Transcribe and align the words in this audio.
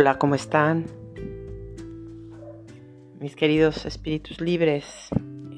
Hola, 0.00 0.16
¿cómo 0.16 0.36
están? 0.36 0.86
Mis 3.18 3.34
queridos 3.34 3.84
espíritus 3.84 4.40
libres, 4.40 5.08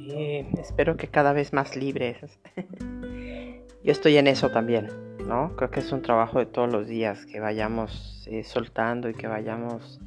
eh, 0.09 0.50
espero 0.59 0.96
que 0.96 1.09
cada 1.09 1.34
vez 1.34 1.52
más 1.52 1.77
libres. 1.77 2.16
Yo 3.84 3.92
estoy 3.92 4.16
en 4.16 4.27
eso 4.27 4.48
también, 4.48 4.88
¿no? 5.27 5.55
Creo 5.56 5.70
que 5.70 5.80
es 5.80 5.92
un 5.92 6.00
trabajo 6.00 6.38
de 6.38 6.46
todos 6.46 6.73
los 6.73 6.88
días, 6.88 7.27
que 7.27 7.38
vayamos 7.38 8.27
eh, 8.30 8.42
soltando 8.42 9.11
y 9.11 9.12
que 9.12 9.27
vayamos 9.27 10.00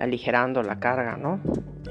aligerando 0.00 0.64
la 0.64 0.80
carga, 0.80 1.16
¿no? 1.16 1.38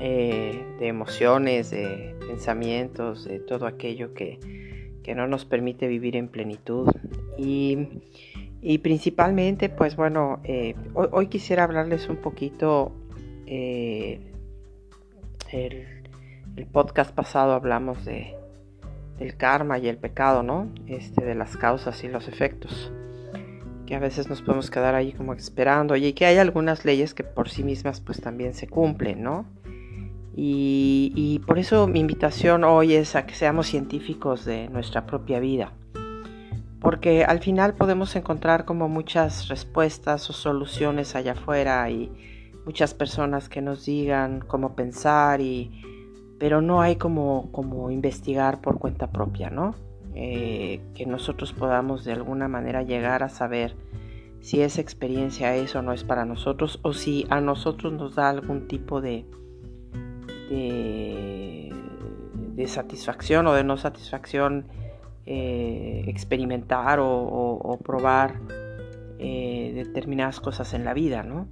Eh, 0.02 0.66
de 0.80 0.88
emociones, 0.90 1.72
de 1.72 2.14
pensamientos, 2.28 3.24
de 3.24 3.40
todo 3.40 3.68
aquello 3.68 4.14
que, 4.14 5.00
que 5.02 5.16
no 5.16 5.28
nos 5.28 5.46
permite 5.46 5.88
vivir 5.88 6.18
en 6.18 6.28
plenitud. 6.28 6.90
Y 7.38 7.88
y 8.66 8.78
principalmente, 8.78 9.68
pues 9.68 9.98
bueno, 9.98 10.40
eh, 10.46 10.74
hoy, 10.94 11.28
quisiera 11.28 11.66
hablarles 11.66 12.08
un 12.08 12.16
poquito, 12.16 12.94
eh, 13.46 14.22
el, 15.52 15.86
podcast 16.72 17.14
pasado 17.14 17.52
hablamos 17.52 18.06
de, 18.06 18.36
del 19.20 19.36
karma 19.36 19.80
y 19.80 19.90
el 19.90 19.98
pecado, 19.98 20.44
¿no? 20.44 20.70
Este, 20.88 21.26
de 21.26 21.36
las 21.36 21.58
causas 21.58 22.02
y 22.06 22.08
los 22.08 22.30
efectos. 22.30 22.94
Que 23.86 23.96
a 23.96 24.00
veces 24.00 24.30
nos 24.30 24.42
podemos 24.42 24.72
quedar 24.72 24.96
ahí 24.96 25.12
como 25.12 25.34
esperando. 25.34 25.98
Y 25.98 26.14
que 26.14 26.26
hay 26.26 26.38
algunas 26.38 26.86
leyes 26.86 27.14
que 27.14 27.26
por 27.26 27.50
sí 27.50 27.64
mismas 27.66 28.00
pues 28.00 28.22
también 28.22 28.54
se 28.54 28.68
cumplen, 28.68 29.24
¿no? 29.24 29.46
Y 30.36 31.42
por 31.46 31.60
eso 31.60 31.86
mi 31.86 32.00
invitación 32.00 32.64
hoy 32.64 32.96
es 32.96 33.16
a 33.16 33.26
que 33.26 33.36
seamos 33.36 33.68
científicos 33.68 34.46
de 34.46 34.70
nuestra 34.70 35.06
propia 35.06 35.40
vida 35.40 35.74
porque 36.84 37.24
al 37.24 37.40
final 37.40 37.76
podemos 37.76 38.14
encontrar 38.18 38.66
como 38.66 38.90
muchas 38.90 39.48
respuestas 39.48 40.30
o 40.30 40.34
soluciones 40.34 41.16
allá 41.16 41.32
afuera 41.32 41.90
y 41.90 42.12
muchas 42.66 42.94
personas 42.94 43.48
que 43.48 43.62
nos 43.62 43.86
digan 43.86 44.42
cómo 44.42 44.76
pensar 44.76 45.40
y 45.40 45.72
pero 46.40 46.62
no 46.62 46.82
hay 46.82 46.98
como, 46.98 47.50
como 47.54 47.90
investigar 47.90 48.60
por 48.60 48.78
cuenta 48.80 49.08
propia, 49.08 49.50
¿no? 49.50 49.76
Eh, 50.14 50.82
que 50.94 51.06
nosotros 51.06 51.54
podamos 51.54 52.04
de 52.04 52.12
alguna 52.12 52.50
manera 52.50 52.84
llegar 52.84 53.24
a 53.24 53.30
saber 53.30 53.78
si 54.42 54.62
esa 54.62 54.82
experiencia 54.82 55.56
es 55.56 55.74
o 55.76 55.82
no 55.82 55.94
es 55.94 56.04
para 56.04 56.26
nosotros 56.26 56.82
o 56.82 56.92
si 56.92 57.26
a 57.30 57.40
nosotros 57.40 57.94
nos 57.94 58.16
da 58.16 58.30
algún 58.30 58.68
tipo 58.68 59.00
de, 59.00 59.26
de, 60.50 61.74
de 62.56 62.68
satisfacción 62.68 63.48
o 63.48 63.54
de 63.54 63.64
no 63.64 63.78
satisfacción 63.78 64.66
eh, 65.26 66.04
experimentar 66.08 67.00
o, 67.02 67.80
probar 67.84 68.42
eh, 69.20 69.72
determinadas 69.74 70.40
cosas 70.40 70.74
en 70.74 70.84
la 70.86 70.94
vida, 70.94 71.24
¿no? 71.24 71.48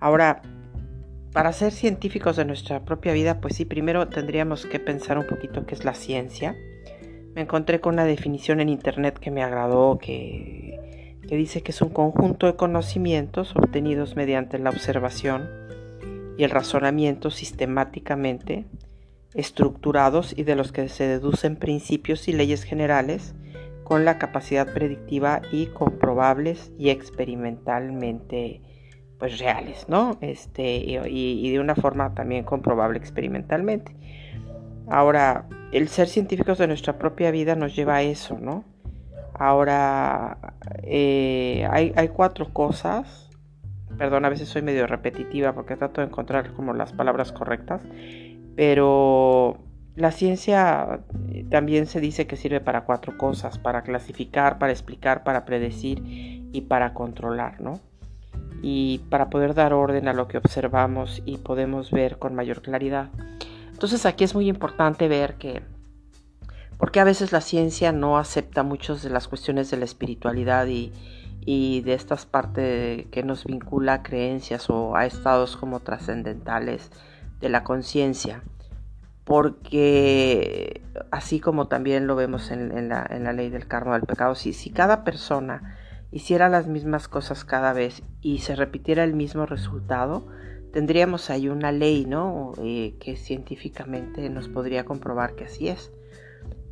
Ahora, 0.00 0.42
para 1.32 1.52
ser 1.52 1.72
científicos 1.72 2.36
de 2.36 2.44
nuestra 2.44 2.84
propia 2.84 3.12
vida, 3.12 3.40
pues 3.40 3.56
sí, 3.56 3.64
primero 3.64 4.08
tendríamos 4.08 4.66
que 4.66 4.80
pensar 4.80 5.16
un 5.16 5.26
poquito 5.26 5.64
qué 5.64 5.74
es 5.74 5.84
la 5.84 5.94
ciencia. 5.94 6.56
Me 7.34 7.42
encontré 7.42 7.80
con 7.80 7.94
una 7.94 8.04
definición 8.04 8.60
en 8.60 8.68
internet 8.68 9.18
que 9.18 9.30
me 9.30 9.42
agradó, 9.42 9.98
que, 9.98 11.18
que 11.26 11.36
dice 11.36 11.62
que 11.62 11.70
es 11.70 11.80
un 11.80 11.90
conjunto 11.90 12.46
de 12.46 12.56
conocimientos 12.56 13.54
obtenidos 13.56 14.16
mediante 14.16 14.58
la 14.58 14.70
observación 14.70 15.48
y 16.36 16.44
el 16.44 16.50
razonamiento 16.50 17.30
sistemáticamente 17.30 18.66
estructurados 19.34 20.36
y 20.36 20.44
de 20.44 20.56
los 20.56 20.72
que 20.72 20.88
se 20.88 21.06
deducen 21.06 21.56
principios 21.56 22.28
y 22.28 22.32
leyes 22.32 22.64
generales 22.64 23.34
con 23.84 24.04
la 24.04 24.18
capacidad 24.18 24.72
predictiva 24.72 25.42
y 25.50 25.66
comprobables 25.66 26.72
y 26.78 26.90
experimentalmente 26.90 28.62
pues 29.18 29.38
reales, 29.38 29.86
¿no? 29.88 30.18
Este, 30.20 30.78
y, 31.08 31.50
de 31.52 31.60
una 31.60 31.76
forma 31.76 32.12
también 32.12 32.42
comprobable 32.42 32.98
experimentalmente. 32.98 33.94
Ahora, 34.88 35.46
el 35.70 35.88
ser 35.88 36.08
científicos 36.08 36.58
de 36.58 36.66
nuestra 36.66 36.98
propia 36.98 37.30
vida 37.30 37.54
nos 37.54 37.76
lleva 37.76 37.96
a 37.96 38.02
eso, 38.02 38.36
¿no? 38.40 38.64
Ahora, 39.34 40.54
eh, 40.82 41.64
hay, 41.70 41.92
hay 41.94 42.08
cuatro 42.08 42.52
cosas, 42.52 43.30
perdón, 43.96 44.24
a 44.24 44.28
veces 44.28 44.48
soy 44.48 44.62
medio 44.62 44.88
repetitiva 44.88 45.52
porque 45.52 45.76
trato 45.76 46.00
de 46.00 46.08
encontrar 46.08 46.52
como 46.54 46.72
las 46.72 46.92
palabras 46.92 47.30
correctas, 47.30 47.82
pero 48.56 49.58
la 49.94 50.10
ciencia 50.10 51.00
eh, 51.30 51.44
también 51.50 51.86
se 51.86 52.00
dice 52.00 52.26
que 52.26 52.36
sirve 52.36 52.60
para 52.60 52.84
cuatro 52.84 53.16
cosas, 53.18 53.58
para 53.58 53.82
clasificar, 53.82 54.58
para 54.58 54.72
explicar, 54.72 55.22
para 55.22 55.44
predecir 55.44 56.00
y 56.52 56.62
para 56.62 56.94
controlar, 56.94 57.60
¿no? 57.60 57.80
Y 58.62 59.00
para 59.10 59.28
poder 59.28 59.54
dar 59.54 59.72
orden 59.72 60.08
a 60.08 60.12
lo 60.12 60.28
que 60.28 60.38
observamos 60.38 61.22
y 61.26 61.38
podemos 61.38 61.90
ver 61.90 62.18
con 62.18 62.34
mayor 62.34 62.62
claridad. 62.62 63.10
Entonces 63.70 64.06
aquí 64.06 64.24
es 64.24 64.34
muy 64.34 64.48
importante 64.48 65.08
ver 65.08 65.34
que, 65.34 65.62
porque 66.78 67.00
a 67.00 67.04
veces 67.04 67.32
la 67.32 67.40
ciencia 67.40 67.92
no 67.92 68.18
acepta 68.18 68.62
muchas 68.62 69.02
de 69.02 69.10
las 69.10 69.28
cuestiones 69.28 69.70
de 69.70 69.76
la 69.76 69.84
espiritualidad 69.84 70.68
y, 70.68 70.92
y 71.44 71.80
de 71.82 71.94
estas 71.94 72.24
partes 72.24 73.06
que 73.10 73.22
nos 73.24 73.44
vincula 73.44 73.94
a 73.94 74.02
creencias 74.02 74.70
o 74.70 74.96
a 74.96 75.04
estados 75.04 75.56
como 75.56 75.80
trascendentales 75.80 76.90
de 77.42 77.50
la 77.50 77.64
conciencia, 77.64 78.42
porque 79.24 80.80
así 81.10 81.40
como 81.40 81.68
también 81.68 82.06
lo 82.06 82.16
vemos 82.16 82.50
en, 82.50 82.88
la, 82.88 83.32
ley 83.34 83.50
del 83.50 83.66
karma 83.66 83.94
del 83.94 84.06
pecado, 84.06 84.34
si, 84.34 84.52
si 84.52 84.70
cada 84.70 85.04
persona 85.04 85.76
hiciera 86.12 86.48
las 86.48 86.66
mismas 86.68 87.08
cosas 87.08 87.44
cada 87.44 87.72
vez 87.72 88.02
y 88.20 88.38
se 88.38 88.54
repitiera 88.54 89.02
el 89.04 89.14
mismo 89.14 89.44
resultado, 89.44 90.28
tendríamos 90.72 91.30
ahí 91.30 91.48
una 91.48 91.72
ley, 91.72 92.06
¿no? 92.06 92.52
Eh, 92.62 92.94
que 93.00 93.16
científicamente 93.16 94.30
nos 94.30 94.48
podría 94.48 94.84
comprobar 94.84 95.34
que 95.34 95.44
así 95.44 95.68
es. 95.68 95.92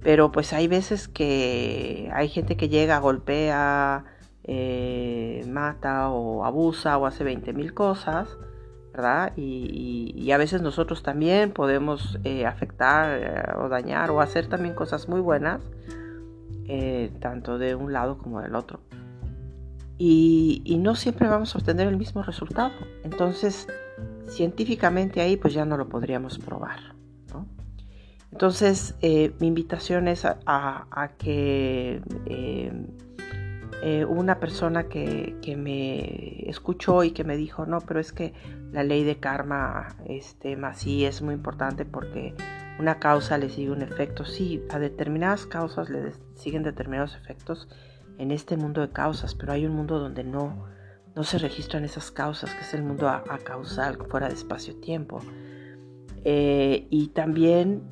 Pero 0.03 0.33
pues 0.33 0.53
hay 0.53 0.69
veces 0.69 1.09
que 1.09 2.11
hay 2.15 2.29
gente 2.29 2.57
que 2.57 2.69
llega, 2.69 2.99
golpea, 2.99 4.05
eh, 4.45 5.45
mata 5.49 6.11
o 6.11 6.45
abusa 6.45 6.97
o 6.97 7.07
hace 7.07 7.25
20 7.25 7.53
mil 7.53 7.75
cosas 7.75 8.39
¿verdad? 8.93 9.33
Y, 9.37 10.31
a 10.33 10.37
veces 10.37 10.63
nosotros 10.63 11.03
también 11.03 11.51
podemos 11.51 12.19
eh, 12.25 12.47
afectar 12.47 13.19
eh, 13.21 13.53
o 13.59 13.69
dañar 13.69 14.11
o 14.11 14.21
hacer 14.21 14.47
también 14.47 14.75
cosas 14.75 15.09
muy 15.09 15.21
buenas, 15.21 15.61
eh, 16.67 17.11
tanto 17.21 17.59
de 17.59 17.75
un 17.75 17.93
lado 17.93 18.19
como 18.19 18.41
del 18.41 18.55
otro. 18.55 18.81
Y, 19.99 20.79
no 20.81 20.95
siempre 20.95 21.29
vamos 21.29 21.55
a 21.55 21.59
obtener 21.59 21.89
el 21.89 21.97
mismo 21.97 22.23
resultado. 22.23 22.71
Entonces, 23.05 23.67
científicamente 24.29 25.21
ahí 25.21 25.37
pues 25.37 25.53
ya 25.53 25.65
no 25.65 25.77
lo 25.77 25.89
podríamos 25.89 26.39
probar. 26.39 26.95
Entonces, 28.33 28.95
mi 29.03 29.49
invitación 29.49 30.07
es 30.07 30.25
a 30.25 31.11
que 31.19 32.01
una 34.09 34.39
persona 34.41 34.89
que, 34.89 35.37
me 35.57 36.49
escuchó 36.49 37.03
y 37.03 37.13
que 37.13 37.25
me 37.25 37.37
dijo, 37.37 37.67
no, 37.67 37.81
pero 37.81 38.01
es 38.01 38.13
que 38.13 38.35
la 38.73 38.83
ley 38.83 39.05
de 39.05 39.19
karma 39.19 39.97
este, 40.07 40.59
sí 40.75 41.05
es 41.05 41.23
muy 41.23 41.35
importante 41.35 41.85
porque 41.85 42.35
una 42.79 42.99
causa 42.99 43.39
le 43.39 43.49
sigue 43.49 43.71
un 43.71 43.83
efecto. 43.83 44.25
Sí, 44.25 44.63
a 44.71 44.79
determinadas 44.79 45.47
causas 45.47 45.91
le 45.91 46.13
siguen 46.35 46.63
determinados 46.63 47.17
efectos 47.17 47.69
en 48.19 48.31
este 48.33 48.57
mundo 48.57 48.81
de 48.81 48.91
causas, 48.91 49.35
pero 49.35 49.53
hay 49.53 49.67
un 49.67 49.75
mundo 49.75 49.99
donde 49.99 50.25
no, 50.25 50.67
no 51.15 51.25
se 51.25 51.39
registran 51.39 51.85
esas 51.85 52.11
causas, 52.11 52.55
que 52.55 52.61
es 52.61 52.75
el 52.75 52.83
mundo 52.83 53.09
a, 53.09 53.23
causal, 53.45 53.97
fuera 54.09 54.29
de 54.29 54.35
espacio-tiempo. 54.35 55.21
Eh, 56.25 56.87
y 56.91 57.09
también 57.09 57.83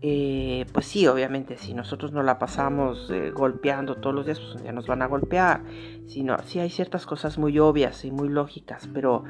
eh, 0.00 0.64
pues 0.72 0.86
sí, 0.86 1.06
obviamente, 1.08 1.56
si 1.56 1.74
nosotros 1.74 2.12
no 2.12 2.22
la 2.22 2.38
pasamos 2.38 3.10
eh, 3.10 3.30
golpeando 3.30 3.96
todos 3.96 4.14
los 4.14 4.26
días, 4.26 4.38
pues 4.38 4.62
ya 4.62 4.72
nos 4.72 4.86
van 4.86 5.02
a 5.02 5.06
golpear. 5.06 5.64
Si 6.06 6.22
no, 6.22 6.36
sí 6.44 6.60
hay 6.60 6.70
ciertas 6.70 7.04
cosas 7.04 7.36
muy 7.38 7.58
obvias 7.58 8.04
y 8.04 8.12
muy 8.12 8.28
lógicas, 8.28 8.88
pero 8.92 9.24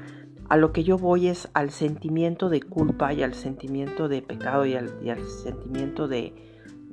a 0.49 0.57
lo 0.57 0.73
que 0.73 0.85
yo 0.85 0.99
voy 0.99 1.29
es 1.29 1.49
al 1.55 1.71
sentimiento 1.71 2.51
de 2.51 2.61
culpa 2.61 3.13
y 3.15 3.23
al 3.23 3.35
sentimiento 3.35 4.09
de 4.09 4.21
pecado 4.21 4.67
y 4.67 4.75
al, 4.75 4.91
sentimiento 5.25 6.07
de, 6.07 6.35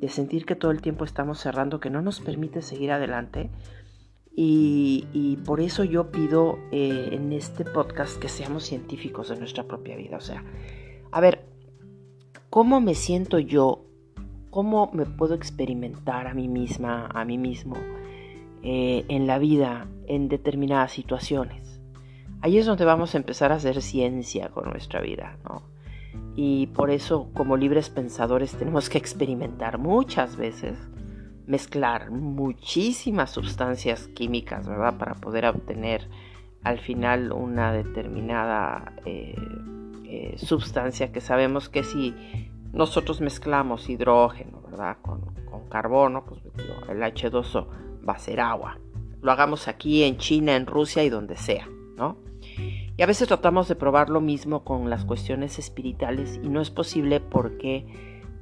sentir 0.07 0.45
que 0.45 0.55
todo 0.55 0.71
el 0.71 0.81
tiempo 0.81 1.03
estamos 1.03 1.39
cerrando, 1.39 1.79
que 1.79 1.89
no 1.89 2.01
nos 2.01 2.21
permite 2.21 2.61
seguir 2.61 2.91
adelante. 2.91 3.49
Y, 4.37 5.39
por 5.45 5.61
eso 5.61 5.83
yo 5.83 6.11
pido 6.11 6.59
eh, 6.71 7.09
en 7.11 7.31
este 7.31 7.63
podcast 7.63 8.19
que 8.19 8.27
seamos 8.27 8.63
científicos 8.63 9.29
de 9.29 9.37
nuestra 9.37 9.63
propia 9.63 9.95
vida. 9.95 10.17
O 10.17 10.21
sea, 10.21 10.43
a 11.11 11.21
ver, 11.21 11.45
¿Cómo 12.55 12.79
me 12.79 12.95
siento 12.95 13.37
yo? 13.37 13.83
¿Cómo 14.49 14.89
me 14.93 15.05
puedo 15.05 15.35
experimentar 15.35 16.25
a 16.25 16.33
mí 16.33 16.47
misma, 16.47 17.07
a 17.13 17.25
mí 17.25 17.37
mismo, 17.37 17.75
eh, 18.63 19.03
en 19.09 19.27
la 19.27 19.39
vida, 19.39 19.89
en 20.07 20.29
determinadas 20.29 20.93
situaciones? 20.93 21.81
Ahí 22.39 22.57
es 22.57 22.65
donde 22.65 22.85
vamos 22.85 23.13
a 23.13 23.17
empezar 23.17 23.51
a 23.51 23.55
hacer 23.55 23.81
ciencia 23.81 24.47
con 24.51 24.69
nuestra 24.69 25.01
vida, 25.01 25.37
¿no? 25.43 25.63
Y 26.37 26.67
por 26.67 26.91
eso, 26.91 27.29
como 27.33 27.57
libres 27.57 27.89
pensadores, 27.89 28.53
tenemos 28.57 28.89
que 28.89 28.99
experimentar 28.99 29.77
muchas 29.77 30.37
veces, 30.37 30.77
mezclar 31.47 32.09
muchísimas 32.09 33.31
sustancias 33.31 34.07
químicas, 34.07 34.65
¿verdad? 34.65 34.97
Para 34.97 35.15
poder 35.15 35.45
obtener 35.45 36.07
al 36.65 36.79
final 36.79 37.31
una 37.31 37.71
determinada 37.71 38.91
eh, 39.05 39.35
eh, 40.03 40.33
sustancia 40.37 41.11
que 41.11 41.21
sabemos 41.21 41.69
que 41.69 41.83
si 41.83 42.13
nosotros 42.73 43.21
mezclamos 43.21 43.87
hidrógeno, 43.87 44.61
¿verdad? 44.69 44.97
Con, 45.01 45.33
carbono, 45.69 46.25
pues 46.25 46.41
el 46.89 47.01
H2O 47.01 47.67
va 48.07 48.13
a 48.13 48.19
ser 48.19 48.39
agua. 48.39 48.77
Lo 49.21 49.31
hagamos 49.31 49.67
aquí 49.67 50.03
en 50.03 50.17
China, 50.17 50.55
en 50.55 50.67
Rusia 50.67 51.03
y 51.03 51.09
donde 51.09 51.37
sea, 51.37 51.67
¿no? 51.97 52.17
Y 52.97 53.01
a 53.01 53.05
veces 53.05 53.27
tratamos 53.27 53.67
de 53.67 53.75
probar 53.75 54.09
lo 54.09 54.21
mismo 54.21 54.63
con 54.63 54.89
las 54.89 55.05
cuestiones 55.05 55.57
espirituales 55.57 56.39
y 56.43 56.49
no 56.49 56.61
es 56.61 56.71
posible 56.71 57.19
porque, 57.19 57.85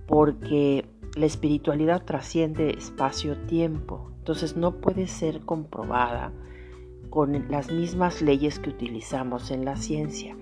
porque 0.08 0.86
la 1.16 1.26
espiritualidad 1.26 2.04
trasciende 2.04 2.72
espacio-tiempo. 2.72 4.12
Entonces 4.18 4.58
no 4.58 4.82
puede 4.82 5.08
ser 5.08 5.42
comprobada 5.42 6.32
con 7.14 7.46
las 7.52 7.72
mismas 7.72 8.24
leyes 8.24 8.58
que 8.58 8.72
utilizamos 8.72 9.52
en 9.52 9.66
la 9.66 9.76
ciencia. 9.76 10.36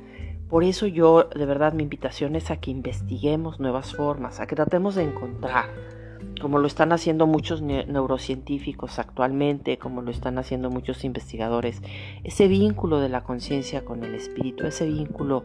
Por 0.47 0.63
eso 0.63 0.87
yo, 0.87 1.25
de 1.25 1.45
verdad, 1.45 1.73
mi 1.73 1.83
invitación 1.83 2.37
es 2.37 2.49
a 2.49 2.61
que 2.61 2.71
investiguemos 2.71 3.59
nuevas 3.59 3.93
formas, 3.93 4.39
a 4.39 4.47
que 4.47 4.55
tratemos 4.55 4.95
de 4.95 5.03
encontrar, 5.03 5.65
como 6.39 6.59
lo 6.59 6.67
están 6.67 6.93
haciendo 6.93 7.27
muchos 7.27 7.61
neurocientíficos 7.61 8.99
actualmente, 8.99 9.77
como 9.79 10.01
lo 10.01 10.11
están 10.11 10.37
haciendo 10.37 10.69
muchos 10.69 11.03
investigadores, 11.03 11.81
ese 12.23 12.47
vínculo 12.47 13.01
de 13.01 13.09
la 13.09 13.25
conciencia 13.25 13.83
con 13.83 14.05
el 14.05 14.15
espíritu, 14.15 14.65
ese 14.65 14.87
vínculo 14.87 15.43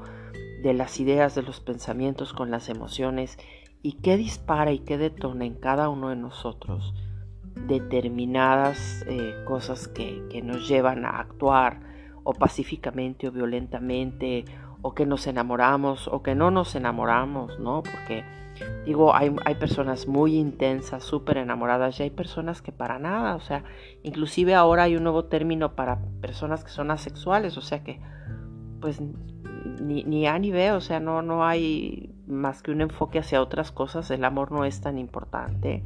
de 0.62 0.74
las 0.74 1.00
ideas, 1.00 1.34
de 1.34 1.42
los 1.42 1.58
pensamientos 1.58 2.34
con 2.34 2.52
las 2.52 2.68
emociones 2.68 3.36
y 3.82 3.94
qué 3.94 4.16
dispara 4.16 4.70
y 4.70 4.78
qué 4.78 4.96
detona 4.96 5.44
en 5.44 5.54
cada 5.54 5.88
uno 5.88 6.10
de 6.10 6.16
nosotros 6.16 6.94
determinadas 7.66 9.04
eh, 9.08 9.34
cosas 9.44 9.88
que, 9.88 10.22
que 10.30 10.42
nos 10.42 10.68
llevan 10.68 11.04
a 11.04 11.18
actuar 11.20 11.80
o 12.22 12.32
pacíficamente 12.32 13.28
o 13.28 13.32
violentamente 13.32 14.44
o 14.82 14.94
que 14.94 15.06
nos 15.06 15.26
enamoramos 15.26 16.08
o 16.08 16.22
que 16.22 16.34
no 16.34 16.50
nos 16.50 16.74
enamoramos, 16.74 17.58
¿no? 17.58 17.82
Porque 17.82 18.24
digo, 18.84 19.14
hay, 19.14 19.34
hay 19.44 19.54
personas 19.56 20.06
muy 20.06 20.36
intensas, 20.36 21.04
súper 21.04 21.38
enamoradas 21.38 21.98
y 21.98 22.04
hay 22.04 22.10
personas 22.10 22.62
que 22.62 22.72
para 22.72 22.98
nada, 22.98 23.34
o 23.36 23.40
sea, 23.40 23.64
inclusive 24.02 24.54
ahora 24.54 24.84
hay 24.84 24.96
un 24.96 25.02
nuevo 25.02 25.24
término 25.24 25.74
para 25.74 25.98
personas 26.20 26.64
que 26.64 26.70
son 26.70 26.90
asexuales, 26.90 27.56
o 27.56 27.62
sea 27.62 27.82
que 27.82 28.00
pues 28.80 29.00
ni, 29.80 30.04
ni 30.04 30.26
A 30.26 30.38
ni 30.38 30.50
B, 30.50 30.72
o 30.72 30.80
sea, 30.80 31.00
no, 31.00 31.22
no 31.22 31.44
hay 31.44 32.14
más 32.26 32.62
que 32.62 32.70
un 32.70 32.80
enfoque 32.80 33.18
hacia 33.18 33.42
otras 33.42 33.72
cosas, 33.72 34.10
el 34.10 34.24
amor 34.24 34.52
no 34.52 34.64
es 34.64 34.80
tan 34.80 34.98
importante, 34.98 35.82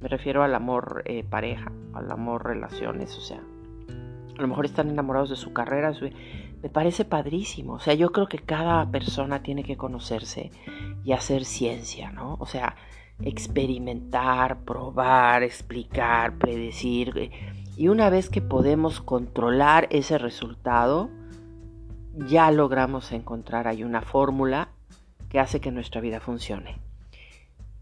me 0.00 0.08
refiero 0.08 0.42
al 0.42 0.54
amor 0.54 1.02
eh, 1.04 1.24
pareja, 1.24 1.70
al 1.94 2.10
amor 2.10 2.46
relaciones, 2.46 3.16
o 3.16 3.20
sea, 3.20 3.40
a 4.40 4.40
lo 4.40 4.48
mejor 4.48 4.64
están 4.64 4.88
enamorados 4.88 5.28
de 5.30 5.36
su 5.36 5.52
carrera, 5.52 5.92
me 6.62 6.68
parece 6.70 7.04
padrísimo. 7.04 7.74
O 7.74 7.78
sea, 7.80 7.94
yo 7.94 8.10
creo 8.10 8.26
que 8.26 8.38
cada 8.38 8.90
persona 8.90 9.42
tiene 9.42 9.64
que 9.64 9.76
conocerse 9.76 10.50
y 11.04 11.12
hacer 11.12 11.44
ciencia, 11.44 12.10
¿no? 12.10 12.36
O 12.40 12.46
sea, 12.46 12.76
experimentar, 13.22 14.60
probar, 14.64 15.42
explicar, 15.42 16.38
predecir. 16.38 17.30
Y 17.76 17.88
una 17.88 18.08
vez 18.08 18.30
que 18.30 18.40
podemos 18.40 19.00
controlar 19.00 19.88
ese 19.90 20.16
resultado, 20.16 21.10
ya 22.14 22.50
logramos 22.50 23.12
encontrar 23.12 23.68
ahí 23.68 23.84
una 23.84 24.00
fórmula 24.00 24.70
que 25.28 25.38
hace 25.38 25.60
que 25.60 25.70
nuestra 25.70 26.00
vida 26.00 26.20
funcione. 26.20 26.78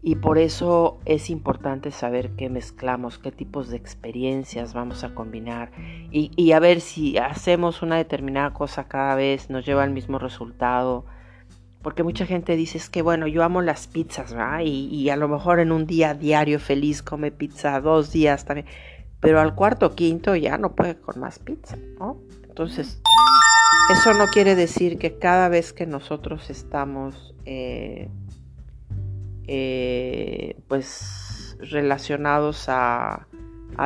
Y 0.01 0.15
por 0.15 0.37
eso 0.37 0.99
es 1.03 1.29
importante 1.29 1.91
saber 1.91 2.31
qué 2.37 2.49
mezclamos, 2.49 3.17
qué 3.17 3.33
tipos 3.33 3.67
de 3.67 3.75
experiencias 3.75 4.73
vamos 4.73 5.03
a 5.03 5.13
combinar 5.13 5.71
y, 6.09 6.51
a 6.53 6.59
ver 6.59 6.79
si 6.79 7.17
hacemos 7.17 7.81
una 7.81 7.97
determinada 7.97 8.53
cosa 8.53 8.87
cada 8.87 9.15
vez 9.15 9.49
nos 9.49 9.65
lleva 9.65 9.83
al 9.83 9.91
mismo 9.91 10.17
resultado. 10.17 11.05
Porque 11.81 12.03
mucha 12.03 12.25
gente 12.25 12.55
dice 12.55 12.77
es 12.77 12.89
que 12.89 13.01
bueno, 13.01 13.27
yo 13.27 13.43
amo 13.43 13.61
las 13.61 13.87
pizzas, 13.87 14.33
¿verdad? 14.33 14.61
Y, 14.63 14.87
y 14.87 15.09
a 15.09 15.17
lo 15.17 15.27
mejor 15.27 15.59
en 15.59 15.71
un 15.71 15.85
día 15.85 16.13
diario 16.13 16.59
feliz 16.59 17.01
come 17.01 17.31
pizza, 17.31 17.79
dos 17.81 18.11
días 18.11 18.45
también. 18.45 18.67
Pero 19.19 19.41
al 19.41 19.53
cuarto 19.53 19.95
quinto 19.95 20.35
ya 20.35 20.57
no 20.57 20.75
puede 20.75 20.95
con 20.95 21.19
más 21.19 21.39
pizza, 21.39 21.77
¿no? 21.99 22.17
Entonces, 22.47 23.01
eso 23.91 24.13
no 24.13 24.27
quiere 24.27 24.55
decir 24.55 24.97
que 24.97 25.17
cada 25.17 25.49
vez 25.49 25.73
que 25.73 25.85
nosotros 25.85 26.49
estamos... 26.49 27.33
Eh, 27.45 28.09
eh, 29.51 30.61
pues 30.67 31.57
relacionados 31.59 32.65
a, 32.67 33.25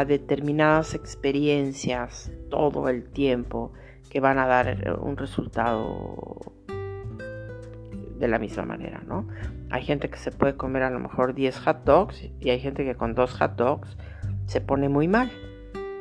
determinadas 0.05 0.93
experiencias 0.93 2.33
todo 2.49 2.89
el 2.89 3.05
tiempo 3.05 3.71
que 4.09 4.19
van 4.19 4.39
a 4.39 4.47
dar 4.47 4.97
un 4.99 5.15
resultado 5.15 6.37
de 8.19 8.27
la 8.27 8.39
misma 8.39 8.65
manera, 8.65 9.03
¿no? 9.07 9.27
Hay 9.69 9.83
gente 9.83 10.09
que 10.09 10.17
se 10.17 10.31
puede 10.31 10.57
comer 10.57 10.83
a 10.83 10.89
lo 10.89 10.99
mejor 10.99 11.33
10 11.33 11.57
hot 11.59 11.85
dogs 11.85 12.29
y 12.41 12.49
hay 12.49 12.59
gente 12.59 12.83
que 12.83 12.95
con 12.95 13.15
dos 13.15 13.31
hot 13.33 13.55
dogs 13.55 13.95
se 14.47 14.59
pone 14.59 14.89
muy 14.89 15.07
mal. 15.07 15.31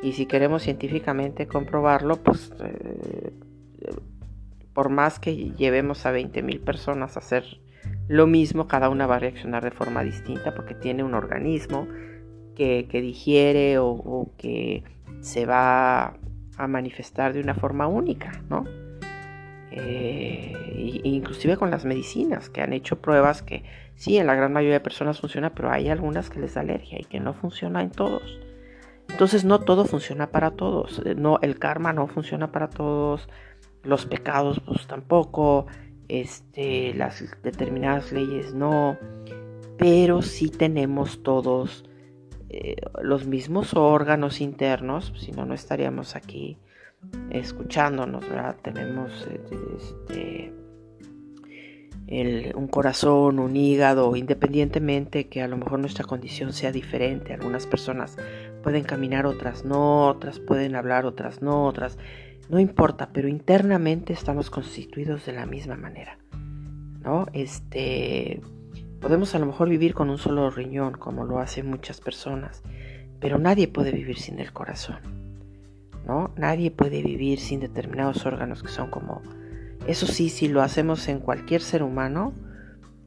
Y 0.01 0.11
si 0.11 0.25
queremos 0.25 0.63
científicamente 0.63 1.47
comprobarlo, 1.47 2.17
pues 2.17 2.51
eh, 2.59 3.31
por 4.73 4.89
más 4.89 5.19
que 5.19 5.51
llevemos 5.51 6.05
a 6.05 6.11
20.000 6.11 6.59
personas 6.59 7.15
a 7.15 7.19
hacer 7.19 7.62
lo 8.07 8.27
mismo, 8.27 8.67
cada 8.67 8.89
una 8.89 9.07
va 9.07 9.15
a 9.15 9.19
reaccionar 9.19 9.63
de 9.63 9.71
forma 9.71 10.03
distinta 10.03 10.53
porque 10.53 10.75
tiene 10.75 11.03
un 11.03 11.13
organismo 11.13 11.87
que, 12.55 12.87
digiere 12.91 13.77
o, 13.79 14.31
que 14.37 14.83
se 15.21 15.45
va 15.45 16.17
a 16.57 16.67
manifestar 16.67 17.33
de 17.33 17.39
una 17.39 17.55
forma 17.55 17.87
única, 17.87 18.31
¿no? 18.49 18.65
Eh, 19.71 21.01
inclusive 21.03 21.57
con 21.57 21.71
las 21.71 21.83
medicinas, 21.83 22.49
que 22.49 22.61
han 22.61 22.73
hecho 22.73 23.01
pruebas 23.01 23.41
que 23.41 23.63
sí, 23.95 24.17
en 24.17 24.27
la 24.27 24.35
gran 24.35 24.53
mayoría 24.53 24.75
de 24.75 24.79
personas 24.81 25.19
funciona, 25.19 25.55
pero 25.55 25.71
hay 25.71 25.89
algunas 25.89 26.29
que 26.29 26.39
les 26.39 26.53
da 26.53 26.61
alergia 26.61 26.99
y 26.99 27.05
que 27.05 27.19
no 27.19 27.33
funciona 27.33 27.81
en 27.81 27.89
todos. 27.89 28.39
Entonces 29.09 29.45
no 29.45 29.59
todo 29.59 29.85
funciona 29.85 30.27
para 30.27 30.51
todos, 30.51 31.01
no, 31.17 31.39
el 31.41 31.57
karma 31.57 31.93
no 31.93 32.07
funciona 32.07 32.51
para 32.51 32.69
todos, 32.69 33.29
los 33.83 34.05
pecados 34.05 34.61
pues 34.65 34.87
tampoco, 34.87 35.67
este, 36.21 36.93
las 36.93 37.23
determinadas 37.41 38.11
leyes 38.11 38.53
no, 38.53 38.97
pero 39.77 40.21
sí 40.21 40.49
tenemos 40.49 41.23
todos 41.23 41.85
eh, 42.49 42.75
los 43.01 43.25
mismos 43.25 43.73
órganos 43.73 44.39
internos, 44.39 45.11
si 45.17 45.31
no, 45.31 45.45
no 45.45 45.55
estaríamos 45.55 46.15
aquí 46.15 46.57
escuchándonos, 47.31 48.29
¿verdad? 48.29 48.55
Tenemos 48.61 49.27
este, 49.27 50.53
un 52.55 52.67
corazón, 52.67 53.39
un 53.39 53.55
hígado, 53.55 54.15
independientemente 54.15 55.27
que 55.29 55.41
a 55.41 55.47
lo 55.47 55.57
mejor 55.57 55.79
nuestra 55.79 56.05
condición 56.05 56.53
sea 56.53 56.71
diferente. 56.71 57.33
Algunas 57.33 57.65
personas 57.65 58.17
pueden 58.61 58.83
caminar, 58.83 59.25
otras 59.25 59.65
no, 59.65 60.07
otras 60.07 60.39
pueden 60.39 60.75
hablar, 60.75 61.07
otras 61.07 61.41
no, 61.41 61.65
otras 61.65 61.97
no 62.49 62.59
importa, 62.59 63.09
pero 63.13 63.27
internamente 63.27 64.13
estamos 64.13 64.49
constituidos 64.49 65.25
de 65.25 65.33
la 65.33 65.45
misma 65.45 65.75
manera. 65.75 66.17
¿No? 67.01 67.27
Este 67.33 68.41
podemos 69.01 69.35
a 69.35 69.39
lo 69.39 69.45
mejor 69.45 69.67
vivir 69.67 69.93
con 69.93 70.09
un 70.09 70.17
solo 70.17 70.49
riñón, 70.49 70.93
como 70.93 71.25
lo 71.25 71.39
hacen 71.39 71.69
muchas 71.69 71.99
personas, 71.99 72.63
pero 73.19 73.37
nadie 73.37 73.67
puede 73.67 73.91
vivir 73.91 74.17
sin 74.17 74.39
el 74.39 74.53
corazón. 74.53 74.99
¿No? 76.05 76.33
Nadie 76.37 76.71
puede 76.71 77.01
vivir 77.01 77.39
sin 77.39 77.59
determinados 77.59 78.25
órganos 78.25 78.63
que 78.63 78.69
son 78.69 78.89
como 78.89 79.21
eso 79.87 80.05
sí, 80.05 80.29
si 80.29 80.47
lo 80.47 80.61
hacemos 80.61 81.07
en 81.09 81.19
cualquier 81.19 81.61
ser 81.61 81.83
humano 81.83 82.33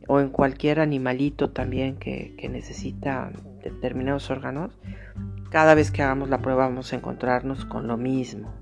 o 0.07 0.21
en 0.21 0.29
cualquier 0.29 0.81
animalito 0.81 1.51
también 1.51 1.97
que, 1.97 2.35
que 2.37 2.49
necesita 2.49 3.33
determinados 3.63 4.31
órganos, 4.31 4.79
cada 5.51 5.75
vez 5.75 5.91
que 5.91 6.03
hagamos 6.03 6.29
la 6.29 6.43
prueba 6.43 6.67
vamos 6.67 6.93
a 6.93 6.97
encontrarnos 6.97 7.65
con 7.65 7.87
lo 7.87 7.97
mismo, 7.97 8.53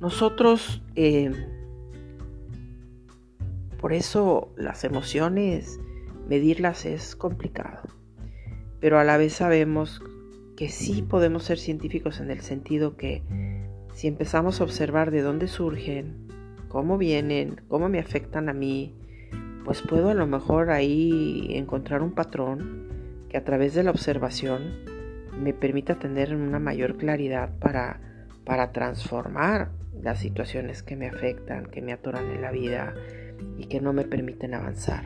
nosotros, 0.00 0.82
eh, 0.96 1.30
por 3.78 3.92
eso 3.92 4.52
las 4.56 4.84
emociones, 4.84 5.78
medirlas 6.28 6.86
es 6.86 7.14
complicado, 7.14 7.82
pero 8.80 8.98
a 8.98 9.04
la 9.04 9.16
vez 9.18 9.34
sabemos 9.34 10.02
que 10.56 10.68
sí 10.68 11.02
podemos 11.02 11.44
ser 11.44 11.58
científicos 11.58 12.20
en 12.20 12.30
el 12.30 12.40
sentido 12.40 12.96
que 12.96 13.22
si 13.94 14.08
empezamos 14.08 14.60
a 14.60 14.64
observar 14.64 15.10
de 15.10 15.22
dónde 15.22 15.48
surgen, 15.48 16.28
cómo 16.68 16.96
vienen, 16.96 17.60
cómo 17.68 17.88
me 17.88 17.98
afectan 17.98 18.48
a 18.48 18.54
mí, 18.54 18.94
pues 19.64 19.82
puedo 19.82 20.10
a 20.10 20.14
lo 20.14 20.26
mejor 20.26 20.70
ahí 20.70 21.48
encontrar 21.50 22.02
un 22.02 22.12
patrón 22.12 22.88
que 23.28 23.36
a 23.36 23.44
través 23.44 23.74
de 23.74 23.82
la 23.82 23.90
observación 23.90 24.78
me 25.38 25.52
permita 25.52 25.98
tener 25.98 26.34
una 26.34 26.58
mayor 26.58 26.96
claridad 26.96 27.58
para, 27.58 28.00
para 28.44 28.72
transformar 28.72 29.79
las 29.92 30.20
situaciones 30.20 30.82
que 30.82 30.96
me 30.96 31.08
afectan, 31.08 31.66
que 31.66 31.82
me 31.82 31.92
atoran 31.92 32.30
en 32.30 32.42
la 32.42 32.50
vida 32.50 32.94
y 33.58 33.66
que 33.66 33.80
no 33.80 33.92
me 33.92 34.04
permiten 34.04 34.54
avanzar. 34.54 35.04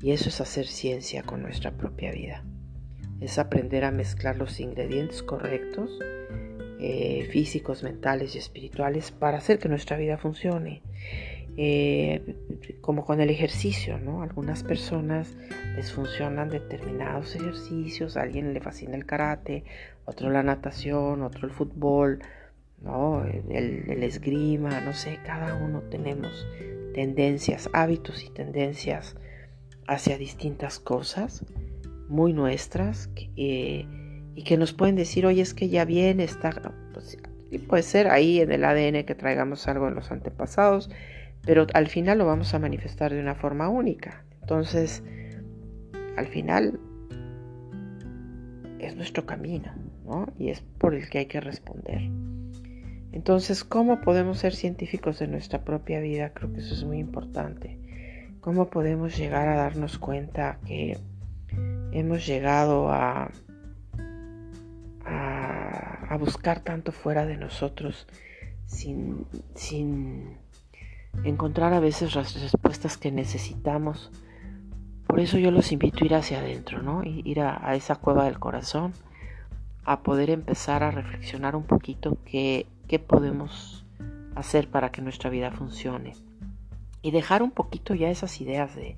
Y 0.00 0.10
eso 0.12 0.28
es 0.28 0.40
hacer 0.40 0.66
ciencia 0.66 1.22
con 1.22 1.42
nuestra 1.42 1.72
propia 1.72 2.12
vida. 2.12 2.44
Es 3.20 3.38
aprender 3.38 3.84
a 3.84 3.92
mezclar 3.92 4.36
los 4.36 4.58
ingredientes 4.58 5.22
correctos 5.22 5.98
eh, 6.80 7.28
físicos, 7.30 7.84
mentales 7.84 8.34
y 8.34 8.38
espirituales 8.38 9.12
para 9.12 9.38
hacer 9.38 9.60
que 9.60 9.68
nuestra 9.68 9.96
vida 9.96 10.18
funcione. 10.18 10.82
Eh, 11.56 12.34
como 12.80 13.04
con 13.04 13.20
el 13.20 13.30
ejercicio, 13.30 13.98
¿no? 13.98 14.22
Algunas 14.22 14.64
personas 14.64 15.36
les 15.76 15.92
funcionan 15.92 16.48
determinados 16.48 17.36
ejercicios, 17.36 18.16
a 18.16 18.22
alguien 18.22 18.54
le 18.54 18.60
fascina 18.60 18.96
el 18.96 19.04
karate, 19.04 19.64
otro 20.06 20.30
la 20.30 20.42
natación, 20.42 21.22
otro 21.22 21.46
el 21.46 21.52
fútbol, 21.52 22.20
¿no? 22.84 23.24
El, 23.24 24.02
esgrima, 24.02 24.80
no 24.80 24.92
sé, 24.92 25.18
cada 25.24 25.54
uno 25.54 25.80
tenemos 25.82 26.46
tendencias, 26.94 27.70
hábitos 27.72 28.24
y 28.24 28.30
tendencias 28.30 29.16
hacia 29.86 30.18
distintas 30.18 30.78
cosas 30.78 31.44
muy 32.08 32.32
nuestras 32.32 33.10
eh, 33.36 33.86
y 34.34 34.44
que 34.44 34.56
nos 34.56 34.72
pueden 34.72 34.96
decir, 34.96 35.26
oye, 35.26 35.42
es 35.42 35.54
que 35.54 35.68
ya 35.68 35.84
viene, 35.84 36.24
está, 36.24 36.50
pues, 36.92 37.18
y 37.50 37.58
puede 37.58 37.82
ser 37.82 38.08
ahí 38.08 38.40
en 38.40 38.50
el 38.52 38.64
ADN 38.64 39.04
que 39.04 39.14
traigamos 39.14 39.68
algo 39.68 39.88
en 39.88 39.94
los 39.94 40.10
antepasados, 40.10 40.90
pero 41.44 41.66
al 41.74 41.88
final 41.88 42.18
lo 42.18 42.26
vamos 42.26 42.54
a 42.54 42.58
manifestar 42.58 43.12
de 43.12 43.20
una 43.20 43.34
forma 43.34 43.68
única. 43.68 44.24
Entonces, 44.40 45.02
al 46.16 46.26
final 46.26 46.80
es 48.78 48.96
nuestro 48.96 49.26
camino, 49.26 49.72
¿no? 50.04 50.32
Y 50.38 50.50
es 50.50 50.60
por 50.78 50.94
el 50.94 51.08
que 51.08 51.18
hay 51.18 51.26
que 51.26 51.40
responder. 51.40 52.10
Entonces, 53.12 53.64
¿cómo 53.64 54.00
podemos 54.00 54.38
ser 54.38 54.54
científicos 54.54 55.18
de 55.18 55.28
nuestra 55.28 55.62
propia 55.64 56.00
vida? 56.00 56.32
Creo 56.32 56.52
que 56.52 56.60
eso 56.60 56.74
es 56.74 56.84
muy 56.84 56.98
importante. 56.98 57.78
¿Cómo 58.40 58.70
podemos 58.70 59.16
llegar 59.16 59.48
a 59.48 59.56
darnos 59.56 59.98
cuenta 59.98 60.58
que 60.66 60.98
hemos 61.92 62.26
llegado 62.26 62.90
a, 62.90 63.30
a, 65.04 66.16
buscar 66.18 66.60
tanto 66.60 66.92
fuera 66.92 67.26
de 67.26 67.36
nosotros 67.36 68.06
sin, 68.66 69.26
sin 69.54 70.36
encontrar 71.24 71.72
a 71.72 71.80
veces 71.80 72.14
las 72.14 72.40
respuestas 72.40 72.96
que 72.96 73.12
necesitamos. 73.12 74.10
Por 75.06 75.20
eso 75.20 75.38
yo 75.38 75.50
los 75.50 75.72
invito 75.72 76.02
a 76.02 76.06
ir 76.06 76.14
hacia 76.14 76.38
adentro, 76.38 76.82
¿no? 76.82 77.02
Ir 77.04 77.40
a, 77.40 77.74
esa 77.74 77.96
cueva 77.96 78.24
del 78.24 78.38
corazón, 78.38 78.92
a 79.84 80.02
poder 80.02 80.30
empezar 80.30 80.82
a 80.82 80.90
reflexionar 80.90 81.54
un 81.56 81.64
poquito 81.64 82.18
qué, 82.24 82.66
qué 82.88 82.98
podemos 82.98 83.84
hacer 84.34 84.68
para 84.68 84.90
que 84.90 85.02
nuestra 85.02 85.30
vida 85.30 85.50
funcione. 85.50 86.14
Y 87.02 87.10
dejar 87.10 87.42
un 87.42 87.50
poquito 87.50 87.94
ya 87.94 88.10
esas 88.10 88.40
ideas 88.40 88.74
de, 88.76 88.96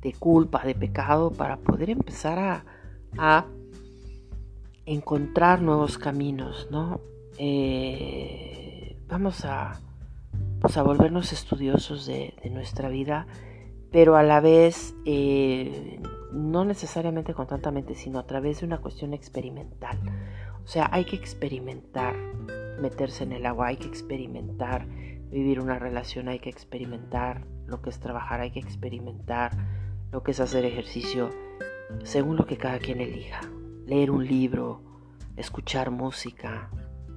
de 0.00 0.12
culpa, 0.12 0.62
de 0.64 0.74
pecado, 0.74 1.32
para 1.32 1.56
poder 1.56 1.90
empezar 1.90 2.38
a, 2.38 2.64
a 3.18 3.46
encontrar 4.86 5.62
nuevos 5.62 5.98
caminos, 5.98 6.68
¿no? 6.70 7.00
Eh, 7.38 8.96
vamos 9.08 9.44
a, 9.44 9.80
pues, 10.60 10.76
a 10.76 10.82
volvernos 10.82 11.32
estudiosos 11.32 12.06
de, 12.06 12.34
nuestra 12.50 12.88
vida, 12.88 13.26
pero 13.90 14.16
a 14.16 14.22
la 14.22 14.40
vez 14.40 14.94
eh, 15.04 16.00
no 16.32 16.64
necesariamente 16.64 17.34
con 17.34 17.46
tanta 17.46 17.70
mente, 17.70 17.94
sino 17.94 18.18
a 18.18 18.26
través 18.26 18.60
de 18.60 18.66
una 18.66 18.78
cuestión 18.78 19.14
experimental. 19.14 19.98
O 20.64 20.68
sea, 20.68 20.88
hay 20.92 21.04
que 21.04 21.16
experimentar 21.16 22.14
meterse 22.80 23.24
en 23.24 23.32
el 23.32 23.46
agua, 23.46 23.68
hay 23.68 23.76
que 23.76 23.88
experimentar 23.88 24.86
vivir 25.30 25.60
una 25.60 25.78
relación, 25.78 26.28
hay 26.28 26.38
que 26.38 26.50
experimentar 26.50 27.46
lo 27.66 27.80
que 27.80 27.90
es 27.90 27.98
trabajar, 27.98 28.40
hay 28.40 28.50
que 28.50 28.60
experimentar 28.60 29.50
lo 30.12 30.22
que 30.22 30.32
es 30.32 30.40
hacer 30.40 30.64
ejercicio, 30.66 31.30
según 32.04 32.36
lo 32.36 32.46
que 32.46 32.58
cada 32.58 32.78
quien 32.78 33.00
elija. 33.00 33.40
Leer 33.86 34.10
un 34.10 34.26
libro, 34.26 34.82
escuchar 35.36 35.90
música, 35.90 36.70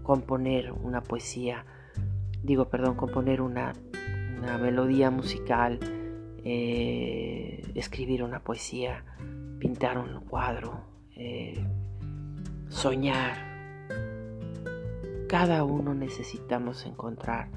componer 0.03 0.71
una 0.71 1.01
poesía, 1.01 1.65
digo, 2.41 2.69
perdón, 2.69 2.95
componer 2.95 3.41
una, 3.41 3.73
melodía 4.61 5.09
musical, 5.09 5.79
eh, 6.43 7.63
escribir 7.73 8.23
una 8.23 8.39
poesía, 8.39 9.03
pintar 9.59 9.97
un 9.97 10.21
cuadro, 10.21 10.85
eh, 11.15 11.65
soñar. 12.69 13.44
Cada 15.27 15.63
uno 15.63 15.95
necesitamos 15.95 16.85
encontrar 16.85 17.49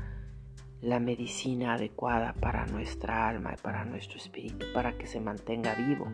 la 0.80 1.00
medicina 1.00 1.74
adecuada 1.74 2.32
para 2.34 2.66
nuestra 2.66 3.28
alma 3.28 3.54
y 3.58 3.60
para 3.60 3.84
nuestro 3.84 4.16
espíritu, 4.16 4.66
para 4.72 4.96
que 4.96 5.06
se 5.06 5.20
mantenga 5.20 5.74
vivo. 5.74 6.06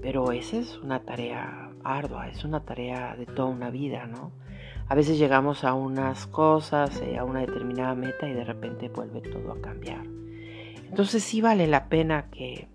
Pero 0.00 0.30
esa 0.30 0.58
es 0.58 0.78
una 0.78 1.00
tarea 1.00 1.70
ardua, 1.82 2.28
es 2.28 2.44
una 2.44 2.64
tarea 2.64 3.16
de 3.16 3.26
toda 3.26 3.48
una 3.48 3.70
vida, 3.70 4.06
¿no? 4.06 4.30
A 4.88 4.94
veces 4.94 5.18
llegamos 5.18 5.64
a 5.64 5.74
unas 5.74 6.28
cosas, 6.28 7.00
eh, 7.00 7.18
a 7.18 7.24
una 7.24 7.40
determinada 7.40 7.94
meta 7.96 8.28
y 8.28 8.32
de 8.32 8.44
repente 8.44 8.88
vuelve 8.88 9.22
todo 9.22 9.52
a 9.52 9.60
cambiar. 9.60 10.04
Entonces 10.88 11.24
sí 11.24 11.40
vale 11.40 11.66
la 11.66 11.88
pena 11.88 12.30
que 12.30 12.68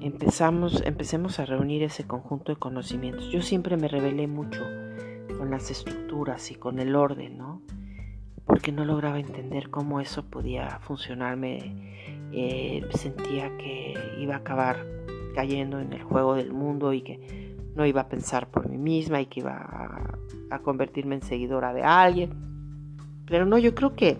empezamos, 0.00 0.82
empecemos 0.84 1.38
a 1.38 1.46
reunir 1.46 1.84
ese 1.84 2.04
conjunto 2.04 2.52
de 2.52 2.58
conocimientos. 2.58 3.30
Yo 3.30 3.42
siempre 3.42 3.76
me 3.76 3.86
rebelé 3.86 4.26
mucho 4.26 4.64
con 5.40 5.50
las 5.50 5.70
estructuras 5.70 6.50
y 6.50 6.54
con 6.54 6.80
el 6.80 6.94
orden, 6.94 7.38
¿no? 7.38 7.62
Porque 8.44 8.72
no 8.72 8.84
lograba 8.84 9.18
entender 9.18 9.70
cómo 9.70 9.98
eso 10.02 10.26
podía 10.26 10.80
funcionarme. 10.80 12.28
Eh, 12.30 12.86
sentía 12.90 13.56
que 13.56 13.94
iba 14.18 14.34
a 14.34 14.38
acabar 14.38 14.84
cayendo 15.34 15.80
en 15.80 15.94
el 15.94 16.02
juego 16.02 16.34
del 16.34 16.52
mundo 16.52 16.92
y 16.92 17.00
que 17.00 17.56
no 17.74 17.86
iba 17.86 18.02
a 18.02 18.08
pensar 18.10 18.50
por 18.50 18.68
mí 18.68 18.76
misma 18.76 19.22
y 19.22 19.26
que 19.26 19.40
iba 19.40 20.18
a, 20.50 20.58
convertirme 20.58 21.14
en 21.14 21.22
seguidora 21.22 21.72
de 21.72 21.84
alguien. 21.84 22.34
Pero 23.24 23.46
no, 23.46 23.56
yo 23.56 23.74
creo 23.74 23.96
que 23.96 24.18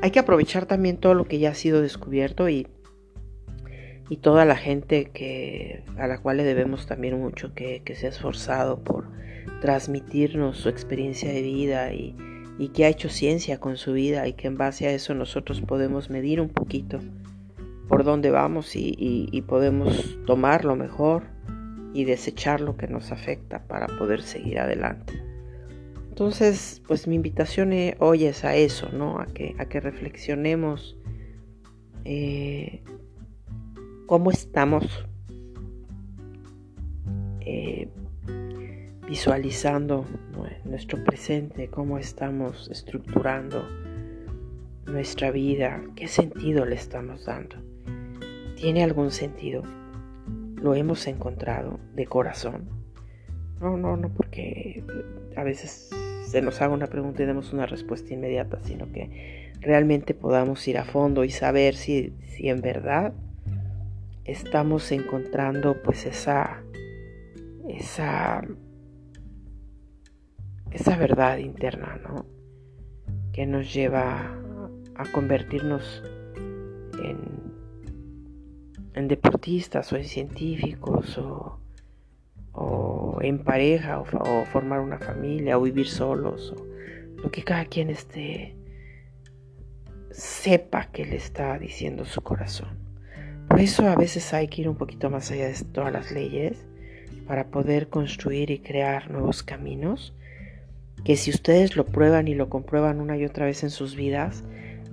hay 0.00 0.12
que 0.12 0.20
aprovechar 0.20 0.66
también 0.66 0.98
todo 0.98 1.14
lo 1.14 1.24
que 1.24 1.40
ya 1.40 1.50
ha 1.50 1.54
sido 1.54 1.82
descubierto 1.82 2.48
y, 2.48 2.68
y 4.08 4.18
toda 4.18 4.44
la 4.44 4.54
gente 4.54 5.06
que, 5.06 5.82
a 5.98 6.06
la 6.06 6.18
cual 6.18 6.36
le 6.36 6.44
debemos 6.44 6.86
también 6.86 7.18
mucho, 7.18 7.52
que, 7.52 7.82
se 7.96 8.06
ha 8.06 8.10
esforzado 8.10 8.78
por 8.78 9.08
transmitirnos 9.60 10.58
su 10.58 10.68
experiencia 10.68 11.32
de 11.32 11.42
vida 11.42 11.92
y, 11.92 12.14
que 12.74 12.84
ha 12.84 12.88
hecho 12.88 13.08
ciencia 13.08 13.58
con 13.58 13.76
su 13.76 13.92
vida 13.92 14.26
y 14.26 14.32
que 14.32 14.46
en 14.46 14.56
base 14.56 14.86
a 14.86 14.92
eso 14.92 15.14
nosotros 15.14 15.60
podemos 15.60 16.08
medir 16.10 16.40
un 16.40 16.48
poquito 16.48 17.00
por 17.88 18.02
dónde 18.02 18.30
vamos 18.30 18.74
y, 18.74 18.94
y 18.98 19.42
podemos 19.42 20.18
tomar 20.26 20.64
lo 20.64 20.74
mejor 20.74 21.24
y 21.92 22.04
desechar 22.04 22.60
lo 22.60 22.76
que 22.76 22.88
nos 22.88 23.12
afecta 23.12 23.66
para 23.66 23.86
poder 23.86 24.22
seguir 24.22 24.58
adelante. 24.58 25.26
Entonces, 26.16 26.82
pues 26.86 27.06
mi 27.06 27.14
invitación 27.14 27.74
e, 27.74 27.94
hoy 27.98 28.24
es 28.24 28.42
a 28.42 28.56
eso, 28.56 28.88
¿no? 28.90 29.18
A 29.20 29.26
que, 29.26 29.54
a 29.58 29.66
que 29.66 29.80
reflexionemos 29.80 30.96
eh, 32.06 32.82
cómo 34.06 34.30
estamos 34.30 35.06
eh, 37.40 37.90
visualizando 39.06 40.04
nuestro 40.64 41.02
presente, 41.04 41.68
cómo 41.68 41.98
estamos 41.98 42.68
estructurando 42.70 43.66
nuestra 44.86 45.30
vida, 45.30 45.82
qué 45.94 46.08
sentido 46.08 46.64
le 46.64 46.76
estamos 46.76 47.24
dando. 47.24 47.56
¿Tiene 48.56 48.82
algún 48.82 49.10
sentido? 49.10 49.62
lo 50.66 50.74
hemos 50.74 51.06
encontrado 51.06 51.78
de 51.94 52.06
corazón. 52.06 52.68
No, 53.60 53.76
no, 53.76 53.96
no 53.96 54.08
porque 54.10 54.82
a 55.36 55.44
veces 55.44 55.90
se 56.26 56.42
nos 56.42 56.60
haga 56.60 56.74
una 56.74 56.88
pregunta 56.88 57.22
y 57.22 57.26
demos 57.26 57.52
una 57.52 57.66
respuesta 57.66 58.12
inmediata, 58.12 58.58
sino 58.62 58.90
que 58.92 59.52
realmente 59.60 60.14
podamos 60.14 60.66
ir 60.68 60.78
a 60.78 60.84
fondo 60.84 61.24
y 61.24 61.30
saber 61.30 61.74
si, 61.74 62.12
si 62.26 62.48
en 62.48 62.60
verdad 62.60 63.12
estamos 64.24 64.90
encontrando 64.92 65.80
pues 65.82 66.04
esa, 66.04 66.62
esa, 67.68 68.42
esa 70.76 70.96
verdad 70.96 71.38
interna, 71.38 71.98
¿no? 72.02 72.26
Que 73.32 73.46
nos 73.46 73.72
lleva 73.72 74.38
a 74.94 75.04
convertirnos 75.12 76.02
en 78.96 79.08
deportistas 79.08 79.92
o 79.92 79.96
en 79.96 80.04
científicos 80.04 81.18
o, 81.18 81.60
en 83.20 83.44
pareja 83.44 84.00
o, 84.00 84.04
formar 84.46 84.80
una 84.80 84.98
familia 84.98 85.58
o 85.58 85.62
vivir 85.62 85.86
solos 85.86 86.54
o 86.56 86.66
lo 87.22 87.30
que 87.30 87.42
cada 87.42 87.66
quien 87.66 87.90
esté 87.90 88.56
sepa 90.10 90.86
que 90.86 91.04
le 91.04 91.16
está 91.16 91.58
diciendo 91.58 92.04
su 92.04 92.22
corazón. 92.22 92.78
Por 93.48 93.60
eso 93.60 93.86
a 93.86 93.96
veces 93.96 94.32
hay 94.32 94.48
que 94.48 94.62
ir 94.62 94.68
un 94.68 94.76
poquito 94.76 95.10
más 95.10 95.30
allá 95.30 95.48
de 95.48 95.64
todas 95.72 95.92
las 95.92 96.10
leyes 96.10 96.66
para 97.26 97.48
poder 97.48 97.88
construir 97.88 98.50
y 98.50 98.60
crear 98.60 99.10
nuevos 99.10 99.42
caminos 99.42 100.14
que 101.04 101.16
si 101.16 101.30
ustedes 101.30 101.76
lo 101.76 101.86
prueban 101.86 102.28
y 102.28 102.34
lo 102.34 102.48
comprueban 102.48 103.00
una 103.00 103.16
y 103.16 103.24
otra 103.24 103.46
vez 103.46 103.62
en 103.62 103.70
sus 103.70 103.96
vidas, 103.96 104.44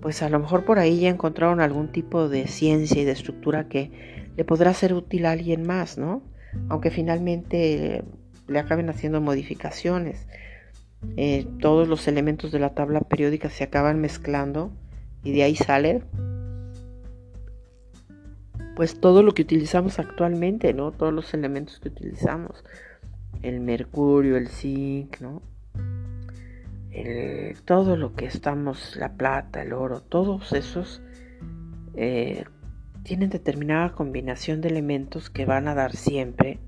pues 0.02 0.22
a 0.22 0.30
lo 0.30 0.40
mejor 0.40 0.66
por 0.66 0.80
ahí 0.80 1.00
ya 1.00 1.10
encontraron 1.10 1.62
algún 1.62 1.92
tipo 1.92 2.30
de 2.30 2.48
ciencia 2.48 3.02
y 3.02 3.06
de 3.06 3.12
estructura 3.12 3.68
que 3.68 3.92
le 4.36 4.44
podrá 4.44 4.74
ser 4.74 4.94
útil 4.94 5.26
a 5.26 5.32
alguien 5.32 5.66
más, 5.66 5.98
¿no? 5.98 6.24
Aunque 6.70 6.92
finalmente 6.92 8.04
le 8.48 8.60
acaben 8.60 8.90
haciendo 8.90 9.22
modificaciones. 9.22 10.28
eh, 11.18 11.46
todos 11.60 11.88
los 11.88 12.08
elementos 12.08 12.52
de 12.52 12.60
la 12.60 12.74
tabla 12.74 13.02
periódica 13.02 13.50
se 13.50 13.66
acaban 13.66 14.00
mezclando 14.00 14.72
y 15.24 15.34
de 15.34 15.44
ahí 15.44 15.56
sale 15.56 16.02
pues 18.76 19.00
todo 19.00 19.24
lo 19.24 19.34
que 19.34 19.44
utilizamos 19.44 20.00
actualmente, 20.00 20.74
¿no? 20.74 20.92
Todos 20.92 21.14
los 21.14 21.34
elementos 21.34 21.80
que 21.80 21.90
utilizamos. 21.90 22.64
El 23.42 23.60
mercurio, 23.60 24.38
el 24.38 24.48
zinc, 24.48 25.20
¿no? 25.22 25.42
Todo 27.66 27.98
lo 27.98 28.14
que 28.14 28.26
estamos, 28.26 28.96
la 28.96 29.14
plata, 29.14 29.62
el 29.62 29.74
oro, 29.74 30.02
todos 30.02 30.54
esos 30.54 31.02
eh, 31.96 32.46
tienen 33.04 33.30
determinada 33.30 33.94
combinación 33.94 34.62
de 34.62 34.70
elementos 34.70 35.30
que 35.30 35.46
van 35.46 35.68
a 35.68 35.76
dar 35.76 35.96
siempre 35.96 36.60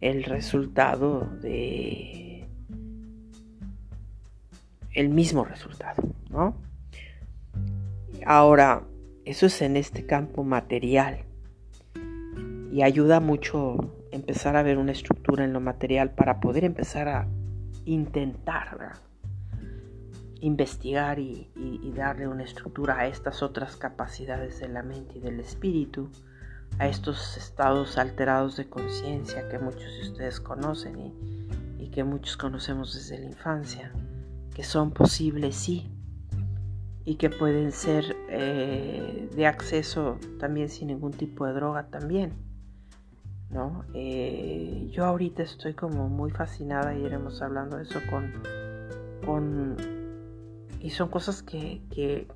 el 0.00 0.24
resultado 0.24 1.28
de 1.40 2.48
el 4.94 5.08
mismo 5.08 5.44
resultado, 5.44 6.02
¿no? 6.30 6.56
Ahora, 8.26 8.82
eso 9.24 9.46
es 9.46 9.62
en 9.62 9.76
este 9.76 10.04
campo 10.04 10.44
material 10.44 11.24
y 12.70 12.82
ayuda 12.82 13.20
mucho 13.20 13.94
empezar 14.10 14.56
a 14.56 14.62
ver 14.62 14.78
una 14.78 14.92
estructura 14.92 15.44
en 15.44 15.52
lo 15.52 15.60
material 15.60 16.10
para 16.10 16.40
poder 16.40 16.64
empezar 16.64 17.08
a 17.08 17.28
intentar 17.84 18.76
investigar 20.42 21.20
y, 21.20 21.48
darle 21.94 22.26
una 22.26 22.42
estructura 22.42 22.98
a 22.98 23.06
estas 23.06 23.42
otras 23.42 23.76
capacidades 23.76 24.58
de 24.58 24.68
la 24.68 24.82
mente 24.82 25.18
y 25.18 25.20
del 25.20 25.38
espíritu, 25.38 26.10
a 26.78 26.88
estos 26.88 27.36
estados 27.36 27.96
alterados 27.96 28.56
de 28.56 28.68
conciencia 28.68 29.48
que 29.48 29.58
muchos 29.58 29.84
de 29.84 30.00
ustedes 30.02 30.40
conocen 30.40 31.12
y, 31.78 31.88
que 31.90 32.04
muchos 32.04 32.36
conocemos 32.36 32.94
desde 32.94 33.18
la 33.18 33.26
infancia, 33.26 33.92
que 34.54 34.64
son 34.64 34.92
posibles 34.92 35.54
sí 35.54 35.90
y 37.04 37.16
que 37.16 37.28
pueden 37.28 37.70
ser 37.70 38.16
eh, 38.30 39.28
de 39.36 39.46
acceso 39.46 40.18
también 40.40 40.70
sin 40.70 40.88
ningún 40.88 41.12
tipo 41.12 41.46
de 41.46 41.52
droga 41.52 41.88
también. 41.88 42.32
¿no? 43.50 43.84
Eh, 43.92 44.88
yo 44.90 45.04
ahorita 45.04 45.42
estoy 45.42 45.74
como 45.74 46.08
muy 46.08 46.30
fascinada 46.30 46.96
y 46.96 47.04
iremos 47.04 47.42
hablando 47.42 47.76
de 47.76 47.82
eso 47.82 48.00
con, 48.10 48.32
con 49.26 49.76
y 50.82 50.90
son 50.90 51.08
cosas 51.08 51.42
que, 51.42 52.26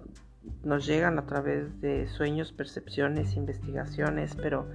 nos 0.62 0.86
llegan 0.86 1.18
a 1.18 1.26
través 1.26 1.80
de 1.80 2.06
sueños, 2.06 2.52
percepciones, 2.52 3.34
investigaciones, 3.34 4.36
pero 4.36 4.68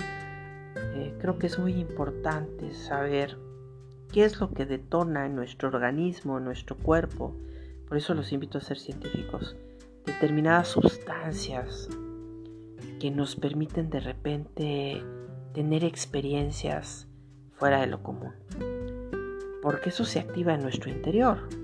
eh, 0.75 1.15
creo 1.17 1.37
que 1.37 1.47
es 1.47 1.57
muy 1.57 1.73
importante 1.75 2.73
saber 2.73 3.37
qué 4.11 4.25
es 4.25 4.37
lo 4.41 4.53
que 4.53 4.65
detona 4.65 5.25
en 5.25 5.35
nuestro 5.35 5.69
organismo, 5.69 6.39
en 6.39 6.43
nuestro 6.43 6.77
cuerpo. 6.77 7.37
Por 7.87 7.97
eso 7.97 8.13
los 8.13 8.33
invito 8.33 8.57
a 8.57 8.61
ser 8.61 8.77
científicos. 8.77 9.55
Determinadas 10.05 10.67
sustancias 10.67 11.87
que 12.99 13.09
nos 13.09 13.37
permiten 13.37 13.89
de 13.89 14.01
repente 14.01 15.03
tener 15.53 15.85
experiencias 15.85 17.07
fuera 17.53 17.79
de 17.79 17.87
lo 17.87 18.03
común. 18.03 18.33
Porque 19.61 19.89
eso 19.89 20.03
se 20.03 20.19
activa 20.19 20.53
en 20.53 20.63
nuestro 20.63 20.91
interior 20.91 21.60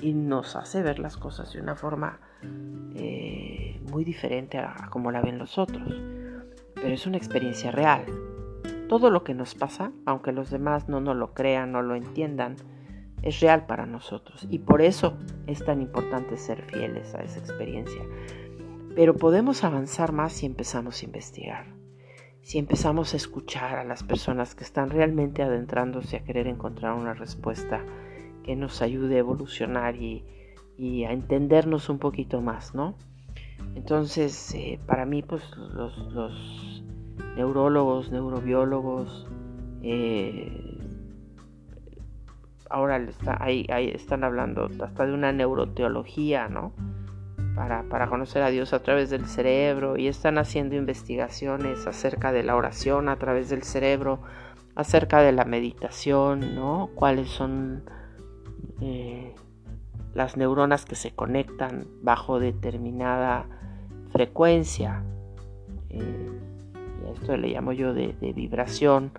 y 0.00 0.14
nos 0.14 0.56
hace 0.56 0.82
ver 0.82 0.98
las 0.98 1.16
cosas 1.16 1.52
de 1.52 1.60
una 1.60 1.76
forma 1.76 2.20
eh, 2.94 3.80
muy 3.90 4.04
diferente 4.04 4.58
a, 4.58 4.88
como 4.90 5.10
la 5.10 5.20
ven 5.20 5.38
los 5.38 5.58
otros. 5.58 5.88
Pero 6.74 6.88
es 6.88 7.06
una 7.06 7.16
experiencia 7.16 7.70
real. 7.70 8.04
Todo 8.88 9.10
lo 9.10 9.24
que 9.24 9.34
nos 9.34 9.54
pasa, 9.54 9.92
aunque 10.06 10.32
los 10.32 10.50
demás 10.50 10.88
no 10.88 11.00
nos 11.00 11.16
lo 11.16 11.34
crean, 11.34 11.72
no 11.72 11.82
lo 11.82 11.94
entiendan, 11.94 12.56
es 13.22 13.40
real 13.40 13.66
para 13.66 13.86
nosotros. 13.86 14.46
Y 14.48 14.60
por 14.60 14.80
eso 14.80 15.18
es 15.46 15.64
tan 15.64 15.82
importante 15.82 16.36
ser 16.36 16.62
fieles 16.62 17.14
a 17.14 17.22
esa 17.22 17.38
experiencia. 17.38 18.02
Pero 18.94 19.16
podemos 19.16 19.64
avanzar 19.64 20.12
más 20.12 20.32
si 20.32 20.46
empezamos 20.46 21.02
a 21.02 21.04
investigar. 21.04 21.66
Si 22.42 22.58
empezamos 22.58 23.12
a 23.12 23.18
escuchar 23.18 23.78
a 23.78 23.84
las 23.84 24.02
personas 24.02 24.54
que 24.54 24.64
están 24.64 24.90
realmente 24.90 25.42
adentrándose 25.42 26.16
a 26.16 26.24
querer 26.24 26.46
encontrar 26.46 26.94
una 26.94 27.12
respuesta 27.12 27.84
que 28.42 28.56
nos 28.56 28.82
ayude 28.82 29.16
a 29.16 29.18
evolucionar 29.18 29.96
y, 29.96 30.24
a 31.04 31.12
entendernos 31.12 31.88
un 31.88 31.98
poquito 31.98 32.40
más, 32.40 32.74
¿no? 32.74 32.94
Entonces, 33.74 34.54
eh, 34.54 34.78
para 34.86 35.04
mí, 35.04 35.22
pues 35.22 35.42
los, 35.56 36.82
neurólogos, 37.36 38.10
neurobiólogos, 38.10 39.26
eh, 39.82 40.78
ahora 42.70 42.98
está, 42.98 43.42
ahí, 43.42 43.66
están 43.68 44.24
hablando 44.24 44.68
hasta 44.82 45.06
de 45.06 45.12
una 45.12 45.32
neuroteología, 45.32 46.48
¿no? 46.48 46.72
Para, 47.54 47.82
para, 47.84 48.08
conocer 48.08 48.42
a 48.42 48.50
Dios 48.50 48.72
a 48.72 48.82
través 48.82 49.10
del 49.10 49.26
cerebro 49.26 49.96
y 49.96 50.06
están 50.06 50.38
haciendo 50.38 50.76
investigaciones 50.76 51.88
acerca 51.88 52.30
de 52.30 52.44
la 52.44 52.54
oración 52.54 53.08
a 53.08 53.16
través 53.16 53.48
del 53.48 53.64
cerebro, 53.64 54.20
acerca 54.76 55.22
de 55.22 55.32
la 55.32 55.44
meditación, 55.44 56.54
¿no? 56.54 56.90
Cuáles 56.94 57.28
son 57.30 57.82
eh, 58.80 59.34
las 60.14 60.36
neuronas 60.36 60.84
que 60.84 60.94
se 60.94 61.12
conectan 61.12 61.86
bajo 62.02 62.40
determinada 62.40 63.46
frecuencia. 64.10 65.02
Eh, 65.90 66.30
y 67.04 67.10
esto 67.12 67.36
le 67.36 67.48
llamo 67.48 67.72
yo 67.72 67.94
de, 67.94 68.14
vibración 68.34 69.12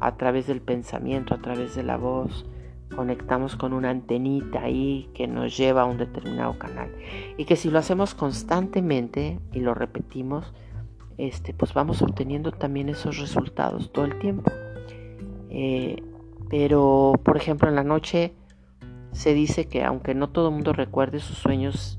a 0.00 0.16
través 0.16 0.46
del 0.46 0.60
pensamiento, 0.60 1.34
a 1.34 1.38
través 1.38 1.74
de 1.74 1.82
la 1.82 1.96
voz. 1.96 2.46
Conectamos 2.94 3.54
con 3.54 3.72
una 3.72 3.90
antenita 3.90 4.62
ahí 4.62 5.08
que 5.14 5.28
nos 5.28 5.56
lleva 5.56 5.82
a 5.82 5.84
un 5.84 5.98
determinado 5.98 6.58
canal. 6.58 6.90
Y 7.36 7.44
que 7.44 7.56
si 7.56 7.70
lo 7.70 7.78
hacemos 7.78 8.14
constantemente 8.14 9.38
y 9.52 9.60
lo 9.60 9.74
repetimos, 9.74 10.52
este, 11.16 11.54
pues 11.54 11.74
vamos 11.74 12.02
obteniendo 12.02 12.50
también 12.50 12.88
esos 12.88 13.18
resultados 13.18 13.92
todo 13.92 14.06
el 14.06 14.18
tiempo. 14.18 14.50
Eh, 15.50 16.02
pero, 16.48 17.12
por 17.22 17.36
ejemplo, 17.36 17.68
en 17.68 17.76
la 17.76 17.84
noche 17.84 18.32
se 19.12 19.34
dice 19.34 19.66
que 19.68 19.82
aunque 19.84 20.14
no 20.14 20.30
todo 20.30 20.48
el 20.48 20.54
mundo 20.54 20.72
recuerde 20.72 21.20
sus 21.20 21.38
sueños, 21.38 21.98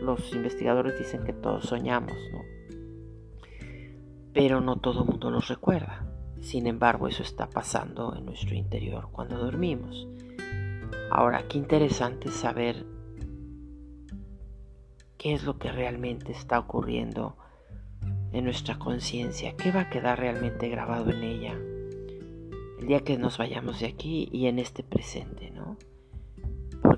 los 0.00 0.32
investigadores 0.34 0.98
dicen 0.98 1.24
que 1.24 1.32
todos 1.32 1.66
soñamos, 1.66 2.16
¿no? 2.32 2.40
Pero 4.32 4.60
no 4.60 4.76
todo 4.76 5.02
el 5.02 5.08
mundo 5.08 5.30
los 5.30 5.48
recuerda. 5.48 6.06
Sin 6.40 6.66
embargo, 6.66 7.08
eso 7.08 7.22
está 7.22 7.50
pasando 7.50 8.16
en 8.16 8.24
nuestro 8.24 8.54
interior 8.54 9.08
cuando 9.12 9.36
dormimos. 9.36 10.08
Ahora, 11.10 11.44
qué 11.48 11.58
interesante 11.58 12.30
saber 12.30 12.86
qué 15.18 15.34
es 15.34 15.44
lo 15.44 15.58
que 15.58 15.70
realmente 15.70 16.32
está 16.32 16.58
ocurriendo 16.58 17.36
en 18.32 18.44
nuestra 18.44 18.78
conciencia, 18.78 19.56
qué 19.56 19.72
va 19.72 19.82
a 19.82 19.90
quedar 19.90 20.18
realmente 20.18 20.68
grabado 20.68 21.10
en 21.10 21.22
ella 21.22 21.58
el 22.80 22.86
día 22.86 23.00
que 23.00 23.18
nos 23.18 23.36
vayamos 23.36 23.80
de 23.80 23.86
aquí 23.86 24.28
y 24.32 24.46
en 24.46 24.58
este 24.58 24.82
presente, 24.82 25.50
¿no? 25.50 25.76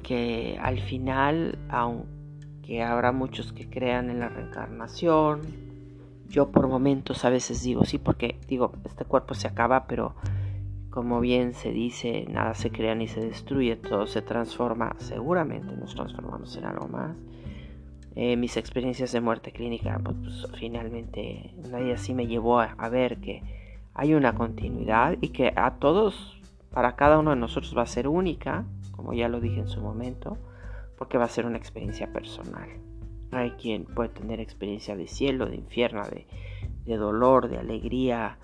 Porque 0.03 0.59
al 0.61 0.81
final, 0.81 1.61
aunque 1.69 2.83
habrá 2.83 3.13
muchos 3.13 3.53
que 3.53 3.71
crean 3.71 4.11
en 4.11 4.19
la 4.19 4.29
reencarnación, 4.29 5.43
yo 6.29 6.51
por 6.51 6.67
momentos 6.67 7.25
a 7.25 7.31
veces 7.31 7.63
digo 7.63 7.85
sí, 7.85 7.99
porque 7.99 8.41
digo, 8.49 8.73
este 8.85 9.05
cuerpo 9.05 9.35
se 9.35 9.47
acaba, 9.47 9.87
pero 9.87 10.17
como 10.91 11.21
bien 11.21 11.55
se 11.55 11.71
dice, 11.71 12.27
nada 12.29 12.55
se 12.55 12.73
crea 12.73 12.97
ni 12.97 13.07
se 13.07 13.21
destruye, 13.21 13.77
todo 13.77 14.09
se 14.09 14.23
transforma, 14.23 14.97
seguramente 14.99 15.77
nos 15.77 15.95
transformamos 15.95 16.57
en 16.57 16.65
algo 16.65 16.89
más. 16.89 17.17
Eh, 18.17 18.37
mis 18.37 18.57
experiencias 18.57 19.13
de 19.13 19.21
muerte 19.21 19.53
clínica, 19.53 20.01
pues, 20.03 20.17
pues 20.17 20.47
finalmente 20.59 21.55
nadie 21.71 21.93
así 21.93 22.13
me 22.13 22.27
llevó 22.27 22.59
a, 22.59 22.75
a 22.77 22.89
ver 22.89 23.19
que 23.21 23.41
hay 23.95 24.15
una 24.15 24.35
continuidad 24.35 25.17
y 25.21 25.29
que 25.29 25.53
a 25.55 25.77
todos, 25.77 26.41
para 26.73 26.97
cada 26.97 27.21
uno 27.21 27.31
de 27.31 27.37
nosotros 27.37 27.73
va 27.79 27.83
a 27.83 27.87
ser 27.87 28.09
única, 28.09 28.65
como 29.03 29.15
ya 29.15 29.29
lo 29.29 29.41
dije 29.41 29.59
en 29.59 29.67
su 29.67 29.81
momento, 29.81 30.39
porque 30.97 31.19
va 31.19 31.25
a 31.25 31.29
ser 31.29 31.45
una 31.45 31.59
experiencia 31.59 32.13
personal. 32.13 32.69
Hay 33.33 33.51
quien 33.53 33.85
puede 33.85 34.11
tener 34.11 34.39
experiencia 34.39 34.95
de 34.95 35.09
cielo, 35.09 35.47
de 35.47 35.57
infierno, 35.57 36.05
de, 36.85 36.97
dolor, 36.97 37.49
de 37.49 37.59
alegría. 37.59 38.39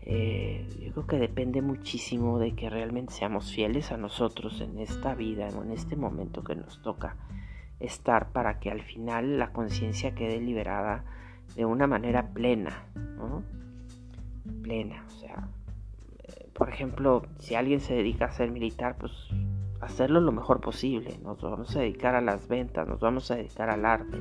Eh, 0.00 0.66
yo 0.82 0.92
creo 0.92 1.06
que 1.06 1.18
depende 1.18 1.60
muchísimo 1.60 2.38
de 2.38 2.54
que 2.54 2.70
realmente 2.70 3.12
seamos 3.12 3.52
fieles 3.52 3.92
a 3.92 3.98
nosotros 3.98 4.62
en 4.62 4.78
esta 4.78 5.14
vida, 5.14 5.48
en 5.48 5.72
este 5.72 5.94
momento 5.94 6.42
que 6.42 6.54
nos 6.54 6.80
toca 6.80 7.16
estar 7.78 8.32
para 8.32 8.60
que 8.60 8.70
al 8.70 8.80
final 8.80 9.38
la 9.38 9.52
conciencia 9.52 10.14
quede 10.14 10.40
liberada 10.40 11.04
de 11.54 11.66
una 11.66 11.86
manera 11.86 12.30
plena, 12.32 12.86
Plena, 14.62 15.04
o 15.06 15.10
sea, 15.10 15.48
eh, 16.22 16.48
por 16.54 16.70
ejemplo, 16.70 17.26
si 17.38 17.54
alguien 17.54 17.80
se 17.80 17.92
dedica 17.94 18.24
a 18.24 18.30
ser 18.30 18.50
militar, 18.50 18.96
pues 18.98 19.12
hacerlo 19.80 20.20
lo 20.20 20.32
mejor 20.32 20.60
posible. 20.60 21.18
Nos 21.22 21.40
vamos 21.40 21.74
a 21.76 21.80
dedicar 21.80 22.14
a 22.14 22.20
las 22.20 22.48
ventas, 22.48 22.86
nos 22.88 23.00
vamos 23.00 23.30
a 23.30 23.36
dedicar 23.36 23.70
al 23.70 23.84
arte. 23.84 24.18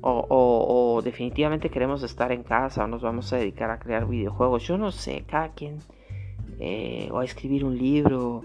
O, 0.00 1.00
definitivamente 1.02 1.70
queremos 1.70 2.02
estar 2.02 2.30
en 2.32 2.42
casa 2.42 2.84
o 2.84 2.86
nos 2.86 3.02
vamos 3.02 3.32
a 3.32 3.36
dedicar 3.36 3.70
a 3.70 3.78
crear 3.78 4.06
videojuegos. 4.06 4.66
Yo 4.66 4.78
no 4.78 4.92
sé, 4.92 5.24
cada 5.26 5.50
quien. 5.50 5.78
Eh, 6.60 7.08
o 7.12 7.18
a 7.18 7.24
escribir 7.24 7.64
un 7.64 7.76
libro. 7.76 8.42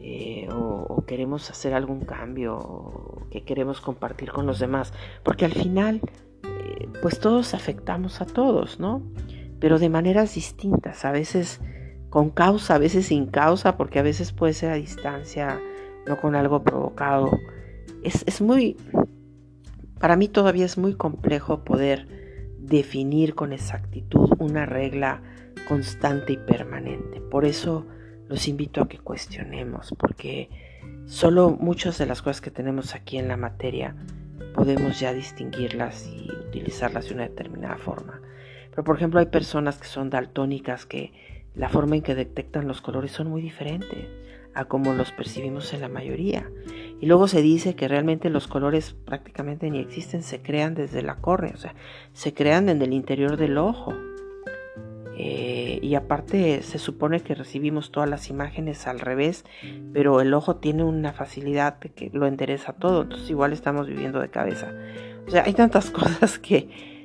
eh, 0.00 0.48
o, 0.52 1.04
queremos 1.06 1.50
hacer 1.50 1.74
algún 1.74 2.00
cambio 2.00 3.26
que 3.30 3.42
queremos 3.42 3.80
compartir 3.80 4.30
con 4.30 4.46
los 4.46 4.58
demás, 4.58 4.92
porque 5.22 5.44
al 5.44 5.52
final 5.52 6.00
eh, 6.44 6.88
pues 7.02 7.18
todos 7.18 7.54
afectamos 7.54 8.20
a 8.20 8.26
todos, 8.26 8.78
¿no? 8.78 9.02
Pero 9.58 9.78
de 9.78 9.88
maneras 9.88 10.34
distintas, 10.34 11.04
a 11.04 11.12
veces 11.12 11.60
con 12.10 12.30
causa, 12.30 12.76
a 12.76 12.78
veces 12.78 13.06
sin 13.06 13.26
causa, 13.26 13.76
porque 13.76 13.98
a 13.98 14.02
veces 14.02 14.32
puede 14.32 14.52
ser 14.52 14.70
a 14.70 14.74
distancia, 14.74 15.60
no 16.06 16.20
con 16.20 16.34
algo 16.34 16.62
provocado. 16.62 17.30
Es, 18.02 18.24
es 18.26 18.40
muy, 18.40 18.76
para 19.98 20.16
mí 20.16 20.28
todavía 20.28 20.64
es 20.64 20.78
muy 20.78 20.94
complejo 20.94 21.64
poder 21.64 22.06
definir 22.58 23.34
con 23.34 23.52
exactitud 23.52 24.30
una 24.38 24.66
regla 24.66 25.22
constante 25.68 26.34
y 26.34 26.36
permanente. 26.36 27.20
Por 27.20 27.44
eso 27.44 27.86
los 28.28 28.46
invito 28.48 28.82
a 28.82 28.88
que 28.88 28.98
cuestionemos, 28.98 29.94
porque 29.98 30.50
solo 31.06 31.50
muchas 31.50 31.98
de 31.98 32.06
las 32.06 32.22
cosas 32.22 32.40
que 32.40 32.50
tenemos 32.50 32.94
aquí 32.94 33.18
en 33.18 33.28
la 33.28 33.36
materia 33.36 33.96
podemos 34.54 35.00
ya 35.00 35.12
distinguirlas 35.12 36.06
y 36.06 36.30
utilizarlas 36.48 37.08
de 37.08 37.14
una 37.14 37.22
determinada 37.24 37.76
forma. 37.76 38.20
Pero 38.70 38.84
por 38.84 38.96
ejemplo 38.96 39.20
hay 39.20 39.26
personas 39.26 39.78
que 39.78 39.86
son 39.86 40.10
daltónicas 40.10 40.86
que 40.86 41.12
la 41.58 41.68
forma 41.68 41.96
en 41.96 42.02
que 42.02 42.14
detectan 42.14 42.68
los 42.68 42.80
colores 42.80 43.10
son 43.10 43.28
muy 43.28 43.42
diferentes 43.42 44.06
a 44.54 44.64
como 44.64 44.94
los 44.94 45.12
percibimos 45.12 45.72
en 45.74 45.82
la 45.82 45.88
mayoría. 45.88 46.50
Y 47.00 47.06
luego 47.06 47.28
se 47.28 47.42
dice 47.42 47.76
que 47.76 47.86
realmente 47.86 48.30
los 48.30 48.48
colores 48.48 48.96
prácticamente 49.04 49.70
ni 49.70 49.78
existen, 49.78 50.22
se 50.22 50.40
crean 50.40 50.74
desde 50.74 51.02
la 51.02 51.16
córnea, 51.16 51.52
o 51.54 51.58
sea, 51.58 51.74
se 52.12 52.34
crean 52.34 52.68
en 52.68 52.82
el 52.82 52.92
interior 52.92 53.36
del 53.36 53.58
ojo. 53.58 53.94
Eh, 55.20 55.80
y 55.82 55.96
aparte 55.96 56.62
se 56.62 56.78
supone 56.78 57.20
que 57.20 57.34
recibimos 57.34 57.90
todas 57.90 58.08
las 58.08 58.30
imágenes 58.30 58.86
al 58.86 59.00
revés, 59.00 59.44
pero 59.92 60.20
el 60.20 60.32
ojo 60.32 60.56
tiene 60.56 60.84
una 60.84 61.12
facilidad 61.12 61.78
que 61.80 62.10
lo 62.12 62.26
endereza 62.26 62.72
todo, 62.72 63.02
entonces 63.02 63.28
igual 63.28 63.52
estamos 63.52 63.88
viviendo 63.88 64.20
de 64.20 64.30
cabeza. 64.30 64.72
O 65.26 65.30
sea, 65.30 65.42
hay 65.44 65.54
tantas 65.54 65.90
cosas 65.92 66.38
que, 66.38 66.97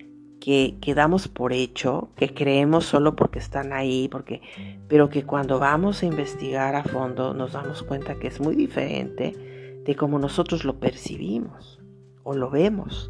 que, 0.43 0.93
damos 0.93 1.29
por 1.29 1.53
hecho, 1.53 2.10
que 2.17 2.34
creemos 2.34 2.84
solo 2.84 3.15
porque 3.15 3.39
están 3.39 3.71
ahí, 3.71 4.10
porque, 4.10 4.41
pero 4.89 5.10
que 5.10 5.23
cuando 5.23 5.58
vamos 5.58 6.03
a 6.03 6.06
investigar 6.06 6.75
a 6.75 6.84
fondo 6.84 7.34
nos 7.34 7.53
damos 7.53 7.82
cuenta 7.82 8.15
que 8.15 8.27
es 8.27 8.41
muy 8.41 8.53
diferente 8.53 9.82
de 9.86 9.95
cómo 9.95 10.19
nosotros 10.19 10.65
lo 10.65 10.82
percibimos 10.82 11.79
o 12.23 12.36
lo 12.36 12.49
vemos. 12.49 13.10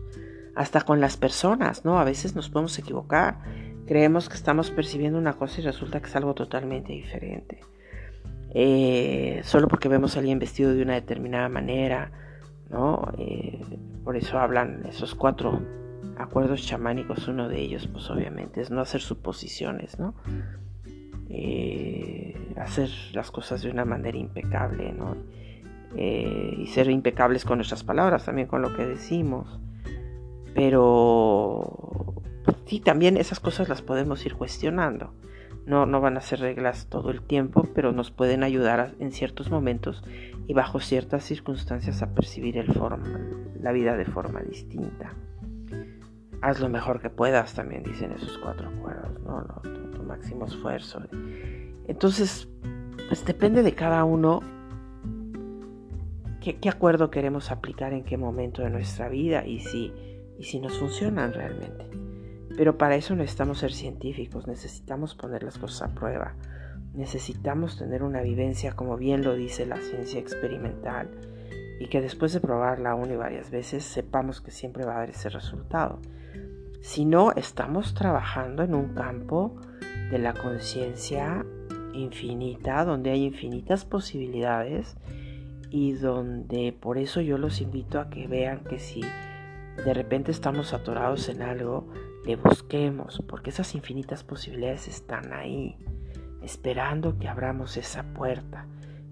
Hasta 0.56 0.82
con 0.82 1.02
las 1.02 1.18
personas, 1.18 1.84
¿no? 1.84 1.98
A 1.98 2.04
veces 2.04 2.36
nos 2.36 2.52
podemos 2.52 2.78
equivocar. 2.78 3.40
Creemos 3.88 4.30
que 4.30 4.36
estamos 4.36 4.70
percibiendo 4.70 5.18
una 5.18 5.34
cosa 5.34 5.60
y 5.60 5.64
resulta 5.64 6.00
que 6.00 6.10
es 6.10 6.16
algo 6.16 6.36
totalmente 6.36 6.94
diferente. 6.94 7.62
Eh, 8.54 9.42
solo 9.44 9.68
porque 9.68 9.90
vemos 9.90 10.16
a 10.16 10.20
alguien 10.20 10.38
vestido 10.38 10.76
de 10.76 10.84
una 10.84 10.94
determinada 10.94 11.50
manera, 11.50 12.12
¿no? 12.70 13.12
Eh, 13.18 13.60
por 14.04 14.18
eso 14.18 14.38
hablan 14.38 14.86
esos 14.86 15.16
cuatro 15.16 15.83
acuerdos 16.18 16.66
chamánicos, 16.66 17.28
uno 17.28 17.50
de 17.50 17.60
ellos, 17.60 17.88
pues 17.88 18.10
obviamente, 18.10 18.62
es 18.62 18.72
no 18.72 18.82
hacer 18.82 19.02
suposiciones, 19.02 20.00
¿no? 20.00 20.16
Eh, 21.30 22.54
hacer 22.58 22.90
las 23.14 23.32
cosas 23.32 23.62
de 23.64 23.72
una 23.72 23.86
manera 23.86 24.18
impecable, 24.18 24.94
¿no? 24.94 25.16
Eh, 25.96 26.56
y 26.58 26.68
ser 26.68 26.90
impecables 26.90 27.46
con 27.46 27.58
nuestras 27.58 27.84
palabras, 27.84 28.26
también 28.26 28.48
con 28.48 28.62
lo 28.62 28.76
que 28.76 28.86
decimos. 28.86 29.60
Pero 30.54 32.14
sí, 32.66 32.80
también 32.80 33.18
esas 33.18 33.40
cosas 33.40 33.70
las 33.70 33.82
podemos 33.82 34.26
ir 34.26 34.36
cuestionando. 34.36 35.14
No, 35.66 35.86
no 35.86 36.02
van 36.02 36.18
a 36.18 36.22
ser 36.22 36.42
reglas 36.42 36.88
todo 36.90 37.10
el 37.10 37.22
tiempo, 37.22 37.70
pero 37.74 37.94
nos 37.94 38.12
pueden 38.12 38.44
ayudar 38.44 38.96
en 39.00 39.12
ciertos 39.12 39.50
momentos 39.50 40.04
y 40.46 40.54
bajo 40.54 40.82
ciertas 40.82 41.24
circunstancias 41.24 42.02
a 42.02 42.14
percibir 42.14 42.58
el 42.58 42.74
forma, 42.74 43.22
la 43.62 43.72
vida 43.72 43.96
de 43.96 44.04
forma 44.06 44.42
distinta 44.42 45.14
haz 46.44 46.60
lo 46.60 46.68
mejor 46.68 47.00
que 47.00 47.10
puedas, 47.10 47.54
también 47.54 47.84
dicen 47.84 48.12
esos 48.12 48.38
cuatro 48.38 48.68
acuerdos, 48.68 49.18
¿no? 49.22 49.46
tu, 49.92 50.04
máximo 50.04 50.46
esfuerzo. 50.46 51.02
Entonces, 51.88 52.50
pues 53.08 53.26
depende 53.26 53.64
de 53.64 53.74
cada 53.74 54.04
uno 54.04 54.42
qué, 56.42 56.70
acuerdo 56.70 57.10
queremos 57.10 57.50
aplicar 57.50 57.94
en 57.94 58.04
qué 58.04 58.18
momento 58.18 58.62
de 58.62 58.70
nuestra 58.70 59.08
vida 59.08 59.46
y 59.46 59.62
si, 59.62 59.94
y 60.38 60.44
si 60.44 60.60
nos 60.60 60.78
funcionan 60.78 61.32
realmente. 61.32 61.90
Pero 62.58 62.78
para 62.78 62.98
eso 62.98 63.16
necesitamos 63.16 63.60
ser 63.60 63.72
científicos, 63.72 64.46
necesitamos 64.46 65.16
poner 65.16 65.44
las 65.44 65.58
cosas 65.58 65.90
a 65.90 65.96
prueba, 65.96 66.36
necesitamos 66.94 67.78
tener 67.78 68.04
una 68.04 68.22
vivencia, 68.22 68.74
como 68.74 68.98
bien 68.98 69.24
lo 69.24 69.34
dice 69.34 69.66
la 69.66 69.78
ciencia 69.78 70.20
experimental, 70.20 71.10
y 71.80 71.88
que 71.88 72.02
después 72.02 72.34
de 72.34 72.42
probarla 72.42 72.96
una 72.96 73.14
y 73.14 73.18
varias 73.18 73.50
veces 73.50 73.86
sepamos 73.86 74.42
que 74.42 74.52
siempre 74.52 74.86
va 74.86 74.96
a 74.96 75.00
dar 75.00 75.10
ese 75.10 75.30
resultado 75.30 76.00
sino 76.84 77.32
estamos 77.32 77.94
trabajando 77.94 78.62
en 78.62 78.76
un 78.76 78.94
campo 78.94 79.56
de 80.12 80.20
la 80.20 80.34
conciencia 80.34 81.46
infinita, 81.94 82.84
donde 82.84 83.12
hay 83.12 83.24
infinitas 83.24 83.86
posibilidades 83.86 84.98
y 85.70 85.94
donde 85.94 86.76
por 86.78 86.98
eso 86.98 87.22
yo 87.22 87.38
los 87.38 87.62
invito 87.62 88.02
a 88.02 88.10
que 88.10 88.28
vean 88.28 88.66
que 88.66 88.80
si 88.80 89.00
de 89.00 89.94
repente 89.94 90.32
estamos 90.32 90.74
atorados 90.74 91.30
en 91.30 91.42
algo, 91.42 91.88
le 92.26 92.36
busquemos, 92.36 93.24
porque 93.30 93.52
esas 93.52 93.74
infinitas 93.76 94.26
posibilidades 94.26 94.90
están 94.90 95.32
ahí, 95.32 95.78
esperando 96.42 97.18
que 97.18 97.30
abramos 97.30 97.78
esa 97.78 98.04
puerta. 98.14 98.68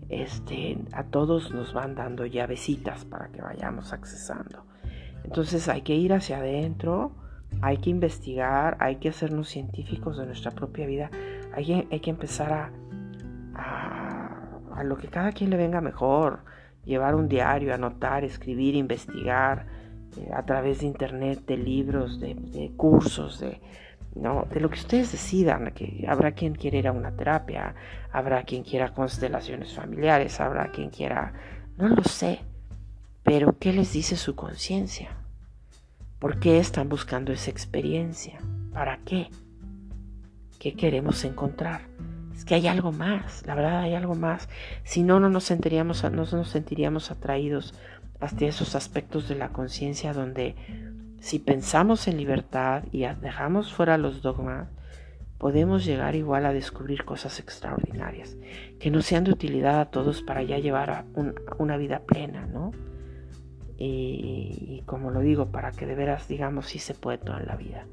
Este, 0.09 0.77
a 0.91 1.05
todos 1.05 1.53
nos 1.53 1.73
van 1.73 1.95
dando 1.95 2.25
llavecitas 2.25 3.05
para 3.05 3.29
que 3.29 3.41
vayamos 3.41 3.93
accesando. 3.93 4.65
Entonces 5.23 5.69
hay 5.69 5.83
que 5.83 5.95
ir 5.95 6.11
hacia 6.11 6.39
adentro, 6.39 7.13
hay 7.61 7.77
que 7.77 7.89
investigar, 7.89 8.77
hay 8.79 8.95
que 8.97 9.09
hacernos 9.09 9.49
científicos 9.49 10.17
de 10.17 10.25
nuestra 10.25 10.51
propia 10.51 10.85
vida, 10.85 11.11
hay, 11.53 11.99
que 11.99 12.09
empezar 12.09 12.53
a, 12.53 12.71
a, 14.75 14.83
lo 14.83 14.97
que 14.97 15.07
cada 15.07 15.31
quien 15.31 15.49
le 15.49 15.57
venga 15.57 15.81
mejor, 15.81 16.39
llevar 16.85 17.15
un 17.15 17.27
diario, 17.27 17.73
anotar, 17.73 18.23
escribir, 18.23 18.75
investigar 18.75 19.67
eh, 20.17 20.31
a 20.33 20.43
través 20.43 20.79
de 20.79 20.87
internet, 20.87 21.45
de 21.45 21.57
libros, 21.57 22.19
de, 22.19 22.71
cursos, 22.77 23.39
de, 23.39 23.61
¿no? 24.15 24.47
de 24.51 24.59
lo 24.59 24.69
que 24.69 24.79
ustedes 24.79 25.11
decidan, 25.11 25.71
que 25.73 26.05
habrá 26.07 26.31
quien 26.31 26.55
quiera 26.55 26.77
ir 26.77 26.87
a 26.87 26.91
una 26.91 27.15
terapia, 27.15 27.75
habrá 28.11 28.43
quien 28.43 28.63
quiera 28.63 28.93
constelaciones 28.93 29.75
familiares, 29.75 30.39
habrá 30.39 30.71
quien 30.71 30.89
quiera, 30.89 31.33
no 31.77 31.89
lo 31.89 32.03
sé, 32.03 32.39
pero 33.23 33.55
¿qué 33.59 33.71
les 33.71 33.93
dice 33.93 34.15
su 34.15 34.35
conciencia? 34.35 35.20
¿Por 36.21 36.37
qué 36.37 36.59
están 36.59 36.87
buscando 36.87 37.33
esa 37.33 37.49
experiencia? 37.49 38.37
¿Para 38.71 38.99
qué? 38.99 39.31
¿Qué 40.59 40.75
queremos 40.75 41.23
encontrar? 41.23 41.81
Es 42.35 42.45
que 42.45 42.53
hay 42.53 42.67
algo 42.67 42.91
más, 42.91 43.43
la 43.47 43.55
verdad 43.55 43.79
hay 43.79 43.95
algo 43.95 44.13
más. 44.13 44.47
Si 44.83 45.01
no, 45.01 45.19
no 45.19 45.29
nos 45.29 45.45
sentiríamos, 45.45 46.03
no 46.03 46.11
nos 46.11 46.47
sentiríamos 46.47 47.09
atraídos 47.09 47.73
hasta 48.19 48.45
esos 48.45 48.75
aspectos 48.75 49.29
de 49.29 49.35
la 49.35 49.49
conciencia 49.49 50.13
donde 50.13 50.53
si 51.21 51.39
pensamos 51.39 52.07
en 52.07 52.17
libertad 52.17 52.83
y 52.91 53.03
dejamos 53.19 53.73
fuera 53.73 53.97
los 53.97 54.21
dogmas, 54.21 54.67
podemos 55.39 55.85
llegar 55.85 56.13
igual 56.13 56.45
a 56.45 56.53
descubrir 56.53 57.03
cosas 57.03 57.39
extraordinarias, 57.39 58.37
que 58.79 58.91
no 58.91 59.01
sean 59.01 59.23
de 59.23 59.31
utilidad 59.31 59.79
a 59.79 59.89
todos 59.89 60.21
para 60.21 60.43
ya 60.43 60.59
llevar 60.59 61.05
una 61.57 61.77
vida 61.77 62.03
plena, 62.05 62.45
¿no? 62.45 62.73
Y, 63.83 64.83
como 64.85 65.09
lo 65.09 65.21
digo, 65.21 65.47
para 65.47 65.71
que 65.71 65.87
de 65.87 65.95
veras 65.95 66.27
digamos 66.27 66.67
si 66.67 66.77
se 66.77 66.93
puede 66.93 67.17
todo 67.17 67.37
en 67.37 67.47
la 67.47 67.55
vida. 67.55 67.87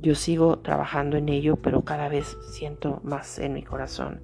Yo 0.00 0.14
sigo 0.14 0.60
trabajando 0.60 1.16
en 1.16 1.28
ello, 1.28 1.56
pero 1.56 1.82
cada 1.82 2.08
vez 2.08 2.36
siento 2.52 3.00
más 3.02 3.40
en 3.40 3.54
mi 3.54 3.62
corazón 3.62 4.20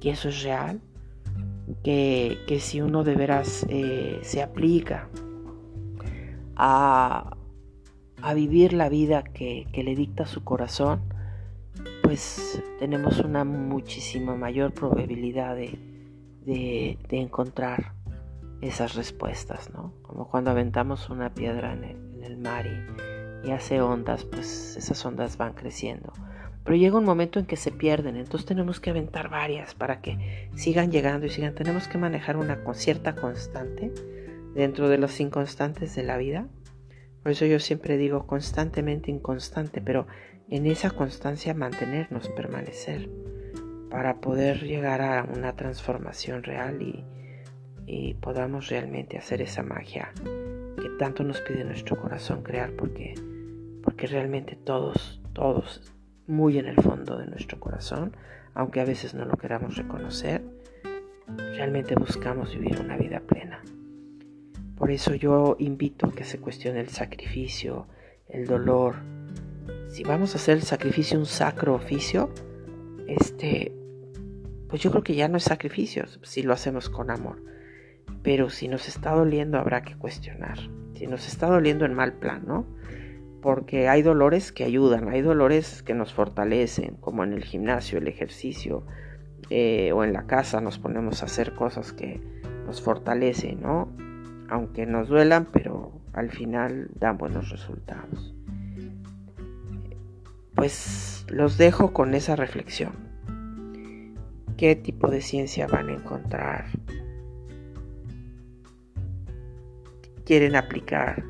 que 0.00 0.10
eso 0.10 0.28
es 0.28 0.42
real, 0.42 0.80
que, 1.82 2.58
si 2.60 2.82
uno 2.82 3.02
de 3.02 3.14
veras 3.14 3.64
eh, 3.70 4.18
se 4.22 4.42
aplica 4.42 5.08
a, 6.54 7.34
vivir 8.34 8.74
la 8.74 8.90
vida 8.90 9.22
que, 9.22 9.66
le 9.72 9.94
dicta 9.94 10.26
su 10.26 10.44
corazón, 10.44 11.00
pues 12.02 12.62
tenemos 12.78 13.20
una 13.20 13.44
muchísima 13.44 14.36
mayor 14.36 14.72
probabilidad 14.72 15.56
de, 15.56 15.78
de 16.44 17.18
encontrar 17.18 17.95
esas 18.60 18.94
respuestas, 18.94 19.70
¿no? 19.70 19.92
Como 20.02 20.28
cuando 20.28 20.50
aventamos 20.50 21.10
una 21.10 21.34
piedra 21.34 21.72
en 21.72 21.84
el, 22.22 22.36
mar 22.36 22.66
y, 22.66 23.50
hace 23.50 23.80
ondas, 23.80 24.24
pues 24.24 24.76
esas 24.76 25.04
ondas 25.06 25.36
van 25.36 25.54
creciendo. 25.54 26.12
Pero 26.64 26.76
llega 26.76 26.98
un 26.98 27.04
momento 27.04 27.38
en 27.38 27.46
que 27.46 27.56
se 27.56 27.70
pierden, 27.70 28.16
entonces 28.16 28.44
tenemos 28.44 28.80
que 28.80 28.90
aventar 28.90 29.30
varias 29.30 29.74
para 29.74 30.00
que 30.00 30.50
sigan 30.56 30.90
llegando 30.90 31.26
y 31.26 31.30
sigan. 31.30 31.54
Tenemos 31.54 31.86
que 31.86 31.96
manejar 31.96 32.36
una 32.36 32.58
cierta 32.74 33.14
constante 33.14 33.92
dentro 34.54 34.88
de 34.88 34.98
los 34.98 35.20
inconstantes 35.20 35.94
de 35.94 36.02
la 36.02 36.16
vida. 36.16 36.48
Por 37.22 37.32
eso 37.32 37.46
yo 37.46 37.60
siempre 37.60 37.96
digo 37.96 38.26
constantemente 38.26 39.12
inconstante, 39.12 39.80
pero 39.80 40.08
en 40.48 40.66
esa 40.66 40.90
constancia 40.90 41.54
mantenernos, 41.54 42.28
permanecer 42.30 43.08
para 43.90 44.20
poder 44.20 44.64
llegar 44.64 45.00
a 45.02 45.24
una 45.24 45.54
transformación 45.54 46.42
real 46.42 46.82
y, 46.82 47.04
y 47.86 48.14
podamos 48.14 48.68
realmente 48.68 49.16
hacer 49.16 49.42
esa 49.42 49.62
magia 49.62 50.12
que 50.24 50.88
tanto 50.98 51.22
nos 51.22 51.40
pide 51.40 51.64
nuestro 51.64 51.96
corazón 51.96 52.42
crear 52.42 52.72
porque, 52.72 53.14
porque 53.82 54.06
realmente 54.06 54.56
todos, 54.56 55.20
todos, 55.32 55.92
muy 56.26 56.58
en 56.58 56.66
el 56.66 56.76
fondo 56.76 57.16
de 57.16 57.26
nuestro 57.26 57.60
corazón, 57.60 58.16
aunque 58.54 58.80
a 58.80 58.84
veces 58.84 59.14
no 59.14 59.24
lo 59.24 59.36
queramos 59.36 59.76
reconocer, 59.76 60.42
realmente 61.28 61.94
buscamos 61.94 62.52
vivir 62.52 62.80
una 62.80 62.96
vida 62.96 63.20
plena. 63.20 63.62
Por 64.76 64.90
eso 64.90 65.14
yo 65.14 65.56
invito 65.58 66.06
a 66.06 66.12
que 66.12 66.24
se 66.24 66.38
cuestione 66.38 66.80
el 66.80 66.88
sacrificio, 66.88 67.86
el 68.28 68.46
dolor. 68.46 68.96
Si 69.88 70.02
vamos 70.02 70.34
a 70.34 70.38
hacer 70.38 70.56
el 70.56 70.62
sacrificio 70.62 71.18
un 71.18 71.26
sacro 71.26 71.74
oficio, 71.74 72.30
este, 73.06 73.72
pues 74.68 74.82
yo 74.82 74.90
creo 74.90 75.02
que 75.02 75.14
ya 75.14 75.28
no 75.28 75.38
es 75.38 75.44
sacrificio 75.44 76.04
si 76.22 76.42
lo 76.42 76.52
hacemos 76.52 76.90
con 76.90 77.10
amor. 77.10 77.42
Pero 78.22 78.50
si 78.50 78.68
nos 78.68 78.88
está 78.88 79.12
doliendo 79.12 79.58
habrá 79.58 79.82
que 79.82 79.96
cuestionar. 79.96 80.58
Si 80.94 81.06
nos 81.06 81.28
está 81.28 81.46
doliendo 81.46 81.84
en 81.84 81.94
mal 81.94 82.14
plan, 82.14 82.44
¿no? 82.46 82.66
Porque 83.42 83.88
hay 83.88 84.02
dolores 84.02 84.50
que 84.50 84.64
ayudan, 84.64 85.08
hay 85.08 85.22
dolores 85.22 85.82
que 85.82 85.94
nos 85.94 86.12
fortalecen, 86.12 86.96
como 86.96 87.22
en 87.22 87.32
el 87.32 87.44
gimnasio, 87.44 87.98
el 87.98 88.08
ejercicio, 88.08 88.84
eh, 89.50 89.92
o 89.92 90.02
en 90.02 90.12
la 90.12 90.26
casa 90.26 90.60
nos 90.60 90.78
ponemos 90.78 91.22
a 91.22 91.26
hacer 91.26 91.54
cosas 91.54 91.92
que 91.92 92.20
nos 92.66 92.82
fortalecen, 92.82 93.60
¿no? 93.60 93.88
Aunque 94.48 94.86
nos 94.86 95.08
duelan, 95.08 95.46
pero 95.52 95.92
al 96.12 96.30
final 96.30 96.88
dan 96.98 97.18
buenos 97.18 97.50
resultados. 97.50 98.34
Pues 100.54 101.26
los 101.28 101.58
dejo 101.58 101.92
con 101.92 102.14
esa 102.14 102.34
reflexión. 102.34 102.92
¿Qué 104.56 104.74
tipo 104.74 105.10
de 105.10 105.20
ciencia 105.20 105.66
van 105.66 105.90
a 105.90 105.94
encontrar? 105.94 106.64
¿Quieren 110.26 110.56
aplicar? 110.56 111.22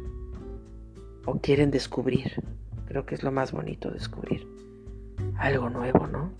¿O 1.26 1.38
quieren 1.38 1.70
descubrir? 1.70 2.42
Creo 2.86 3.04
que 3.04 3.14
es 3.14 3.22
lo 3.22 3.30
más 3.30 3.52
bonito 3.52 3.90
descubrir. 3.90 4.48
Algo 5.36 5.68
nuevo, 5.68 6.06
¿no? 6.06 6.32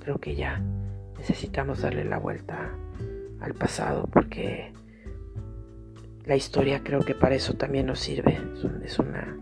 Creo 0.00 0.18
que 0.18 0.34
ya 0.34 0.62
necesitamos 1.16 1.80
darle 1.80 2.04
la 2.04 2.18
vuelta 2.18 2.70
al 3.40 3.54
pasado 3.54 4.06
porque 4.12 4.74
la 6.26 6.36
historia 6.36 6.82
creo 6.84 7.00
que 7.00 7.14
para 7.14 7.34
eso 7.34 7.54
también 7.54 7.86
nos 7.86 8.00
sirve. 8.00 8.38
Es 8.84 8.98
una 8.98 9.34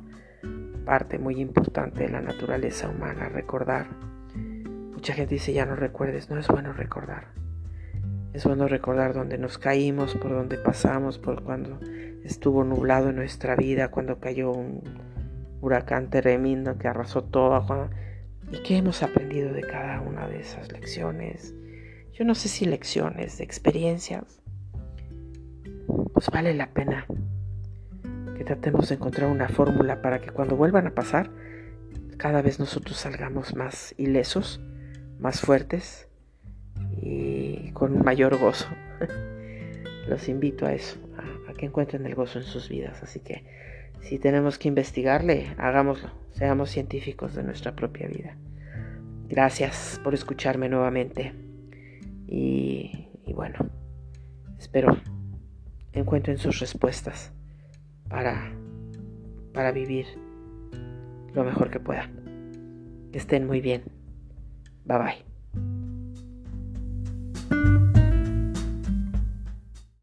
parte 0.84 1.18
muy 1.18 1.40
importante 1.40 2.04
de 2.04 2.10
la 2.10 2.20
naturaleza 2.20 2.88
humana, 2.88 3.28
recordar. 3.30 3.88
Mucha 4.92 5.12
gente 5.12 5.34
dice 5.34 5.52
ya 5.52 5.66
no 5.66 5.74
recuerdes, 5.74 6.30
no 6.30 6.38
es 6.38 6.46
bueno 6.46 6.72
recordar. 6.72 7.32
Es 8.32 8.44
bueno 8.44 8.68
recordar 8.68 9.12
dónde 9.12 9.38
nos 9.38 9.58
caímos, 9.58 10.14
por 10.14 10.30
dónde 10.30 10.56
pasamos, 10.56 11.18
por 11.18 11.42
cuando 11.42 11.80
estuvo 12.24 12.64
nublado 12.64 13.10
en 13.10 13.16
nuestra 13.16 13.56
vida, 13.56 13.90
cuando 13.90 14.18
cayó 14.18 14.50
un 14.50 14.82
huracán 15.60 16.10
tremendo 16.10 16.78
que 16.78 16.88
arrasó 16.88 17.24
todo. 17.24 17.90
¿Y 18.50 18.62
qué 18.62 18.76
hemos 18.78 19.02
aprendido 19.02 19.52
de 19.52 19.62
cada 19.62 20.00
una 20.00 20.28
de 20.28 20.40
esas 20.40 20.72
lecciones? 20.72 21.54
Yo 22.12 22.24
no 22.24 22.34
sé 22.34 22.48
si 22.48 22.64
lecciones, 22.64 23.38
de 23.38 23.44
experiencias 23.44 24.44
pues 26.14 26.30
vale 26.30 26.54
la 26.54 26.68
pena 26.68 27.06
que 28.36 28.44
tratemos 28.44 28.88
de 28.88 28.94
encontrar 28.94 29.30
una 29.30 29.48
fórmula 29.48 30.00
para 30.00 30.20
que 30.20 30.30
cuando 30.30 30.56
vuelvan 30.56 30.86
a 30.86 30.94
pasar, 30.94 31.30
cada 32.16 32.40
vez 32.40 32.58
nosotros 32.58 32.96
salgamos 32.96 33.54
más 33.54 33.94
ilesos, 33.98 34.60
más 35.18 35.40
fuertes 35.40 36.08
y 36.90 37.70
con 37.72 38.02
mayor 38.04 38.38
gozo. 38.38 38.68
Los 40.08 40.28
invito 40.28 40.66
a 40.66 40.72
eso, 40.72 40.98
a, 41.48 41.54
que 41.54 41.66
encuentren 41.66 42.06
el 42.06 42.14
gozo 42.14 42.38
en 42.38 42.44
sus 42.44 42.68
vidas. 42.68 43.02
Así 43.02 43.20
que 43.20 43.44
si 44.00 44.18
tenemos 44.18 44.58
que 44.58 44.68
investigarle, 44.68 45.54
hagámoslo. 45.58 46.10
Seamos 46.32 46.70
científicos 46.70 47.34
de 47.34 47.42
nuestra 47.42 47.74
propia 47.74 48.08
vida. 48.08 48.36
Gracias 49.28 50.00
por 50.04 50.14
escucharme 50.14 50.68
nuevamente. 50.68 51.32
Y, 52.26 53.08
bueno, 53.34 53.56
espero 54.58 54.96
encuentren 55.92 56.38
sus 56.38 56.58
respuestas 56.58 57.32
para, 58.08 58.52
para 59.52 59.70
vivir 59.70 60.06
lo 61.32 61.44
mejor 61.44 61.70
que 61.70 61.80
puedan. 61.80 63.08
Que 63.12 63.18
estén 63.18 63.46
muy 63.46 63.60
bien. 63.60 63.84
Bye 64.84 64.98
bye. 64.98 65.33